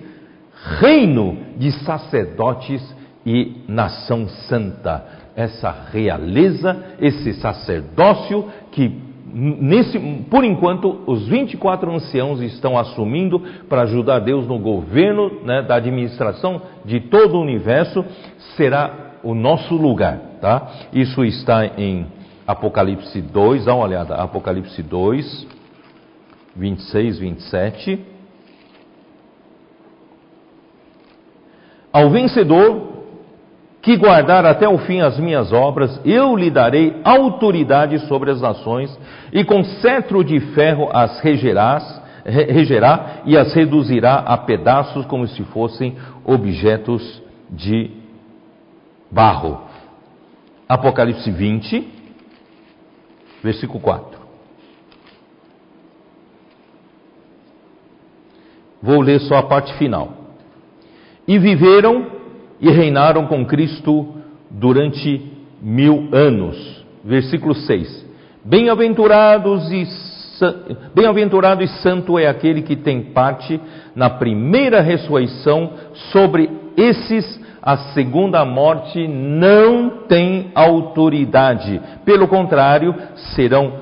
[0.81, 2.83] reino de sacerdotes
[3.27, 5.05] e nação santa.
[5.35, 9.99] Essa realeza, esse sacerdócio que nesse,
[10.31, 16.61] por enquanto, os 24 anciãos estão assumindo para ajudar Deus no governo né, da administração
[16.85, 18.05] de todo o universo,
[18.57, 20.19] será o nosso lugar.
[20.41, 20.71] Tá?
[20.93, 22.07] Isso está em
[22.47, 25.47] Apocalipse 2, dá uma olhada, Apocalipse 2,
[26.57, 28.12] 26, 27.
[31.93, 32.91] Ao vencedor
[33.83, 38.97] que guardar até o fim as minhas obras, eu lhe darei autoridade sobre as nações,
[39.33, 45.43] e com cetro de ferro as regerás, regerá e as reduzirá a pedaços como se
[45.45, 47.21] fossem objetos
[47.51, 47.91] de
[49.11, 49.63] barro.
[50.69, 51.87] Apocalipse 20,
[53.43, 54.23] versículo 4.
[58.81, 60.22] Vou ler só a parte final.
[61.27, 62.07] E viveram
[62.61, 64.09] e reinaram com Cristo
[64.51, 66.85] durante mil anos.
[67.05, 68.07] Versículo 6.
[68.45, 69.87] Bem-aventurados e
[70.93, 73.61] Bem-aventurado e santo é aquele que tem parte
[73.95, 75.71] na primeira ressurreição,
[76.11, 81.81] sobre esses a segunda morte não tem autoridade.
[82.05, 82.93] Pelo contrário,
[83.37, 83.73] serão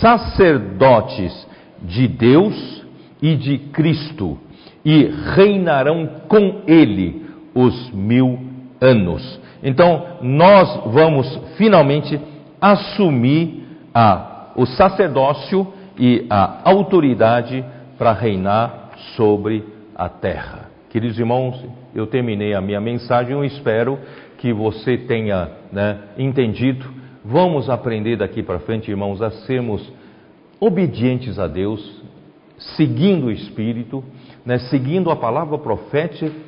[0.00, 1.46] sacerdotes
[1.82, 2.82] de Deus
[3.20, 4.38] e de Cristo
[4.86, 8.38] e reinarão com ele os mil
[8.80, 9.40] anos.
[9.60, 11.26] Então, nós vamos
[11.56, 12.20] finalmente
[12.60, 15.66] assumir a, o sacerdócio
[15.98, 17.64] e a autoridade
[17.98, 20.70] para reinar sobre a terra.
[20.88, 21.60] Queridos irmãos,
[21.92, 23.98] eu terminei a minha mensagem, eu espero
[24.38, 26.86] que você tenha né, entendido.
[27.24, 29.92] Vamos aprender daqui para frente, irmãos, a sermos
[30.60, 32.02] obedientes a Deus,
[32.76, 34.04] seguindo o Espírito,
[34.46, 36.46] né, seguindo a palavra profética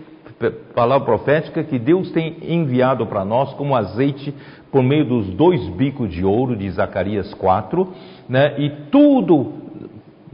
[0.72, 4.32] palavra profética que Deus tem enviado para nós como azeite
[4.70, 7.88] por meio dos dois bicos de ouro de Zacarias 4,
[8.28, 8.54] né?
[8.58, 9.52] e tudo,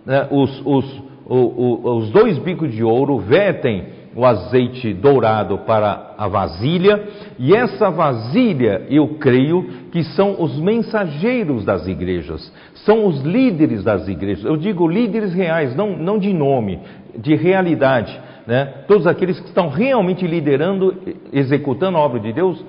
[0.04, 0.28] né?
[0.30, 6.28] os, os, o, o, os dois bicos de ouro vertem o azeite dourado para a
[6.28, 7.08] vasilha,
[7.38, 12.52] e essa vasilha, eu creio, que são os mensageiros das igrejas,
[12.84, 14.44] são os líderes das igrejas.
[14.44, 16.80] Eu digo líderes reais, não, não de nome,
[17.16, 20.94] de realidade né, todos aqueles que estão realmente liderando,
[21.32, 22.64] executando a obra de Deus,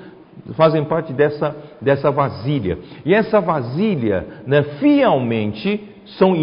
[0.56, 2.78] fazem parte dessa, dessa vasilha.
[3.06, 5.82] E essa vasilha, né, fielmente,
[6.18, 6.36] são,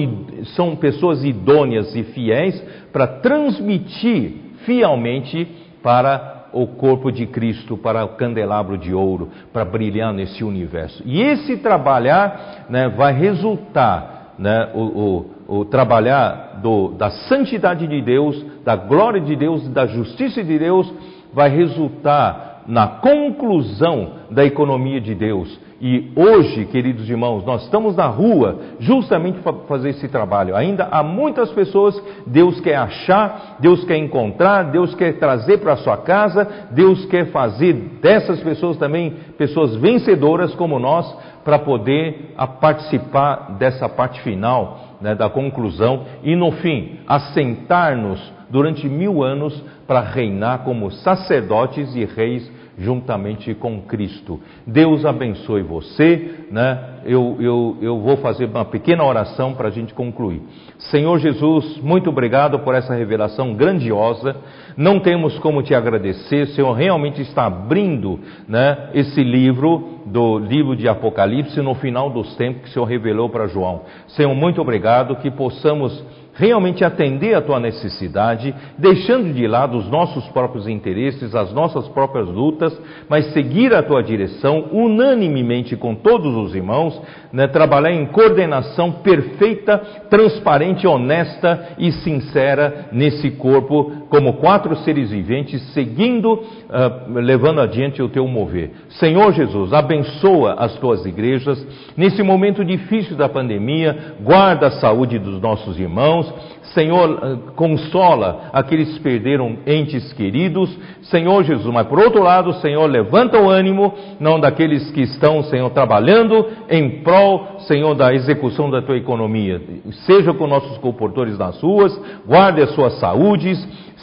[0.57, 2.61] são pessoas idôneas e fiéis
[2.93, 5.47] para transmitir fielmente
[5.83, 11.03] para o corpo de Cristo, para o candelabro de ouro, para brilhar nesse universo.
[11.07, 18.01] E esse trabalhar né, vai resultar, né, o, o o trabalhar do, da santidade de
[18.01, 20.91] Deus, da glória de Deus, da justiça de Deus,
[21.31, 25.61] vai resultar na conclusão da economia de Deus.
[25.85, 30.55] E hoje, queridos irmãos, nós estamos na rua justamente para fazer esse trabalho.
[30.55, 35.79] Ainda há muitas pessoas, Deus quer achar, Deus quer encontrar, Deus quer trazer para a
[35.79, 41.13] sua casa, Deus quer fazer dessas pessoas também pessoas vencedoras como nós,
[41.45, 49.23] para poder participar dessa parte final né, da conclusão e, no fim, assentar-nos durante mil
[49.25, 49.61] anos
[49.93, 54.41] para reinar como sacerdotes e reis juntamente com Cristo.
[54.67, 57.03] Deus abençoe você, né?
[57.05, 60.41] Eu, eu, eu vou fazer uma pequena oração para a gente concluir.
[60.79, 64.35] Senhor Jesus, muito obrigado por essa revelação grandiosa.
[64.79, 70.89] Não temos como te agradecer, Senhor realmente está abrindo né, esse livro, do livro de
[70.89, 73.83] Apocalipse, no final dos tempos que o Senhor revelou para João.
[74.09, 76.03] Senhor, muito obrigado que possamos
[76.43, 82.27] realmente atender à tua necessidade, deixando de lado os nossos próprios interesses, as nossas próprias
[82.27, 82.77] lutas,
[83.09, 87.01] mas seguir a tua direção unanimemente com todos os irmãos,
[87.33, 89.79] né, trabalhar em coordenação perfeita,
[90.11, 98.09] transparente, honesta e sincera nesse corpo, como quatro seres viventes, seguindo, uh, levando adiante o
[98.09, 98.73] teu mover.
[98.91, 101.65] Senhor Jesus, abençoa as tuas igrejas
[101.97, 106.33] nesse momento difícil da pandemia, guarda a saúde dos nossos irmãos irmãos.
[106.75, 110.71] Senhor, eh, consola aqueles que perderam entes queridos.
[111.03, 115.71] Senhor Jesus, mas por outro lado, Senhor, levanta o ânimo, não daqueles que estão, Senhor,
[115.71, 119.61] trabalhando em prol, Senhor, da execução da tua economia.
[120.07, 123.59] Seja com nossos comportores nas ruas, guarde as suas saúdes,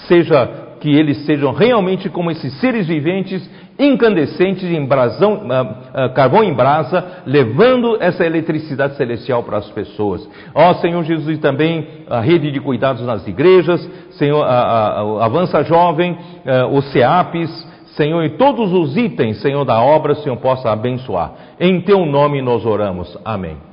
[0.07, 3.49] seja que eles sejam realmente como esses seres viventes
[3.80, 10.27] incandescentes em brasão, uh, uh, carvão em brasa, levando essa eletricidade celestial para as pessoas.
[10.53, 15.26] Ó Senhor Jesus, e também a rede de cuidados nas igrejas, Senhor, a, a, a
[15.26, 20.69] Avança Jovem, uh, os CEAPs, Senhor, e todos os itens, Senhor, da obra, Senhor, possa
[20.72, 21.31] abençoar.
[21.60, 23.18] Em Teu nome nós oramos.
[23.23, 23.69] Amém.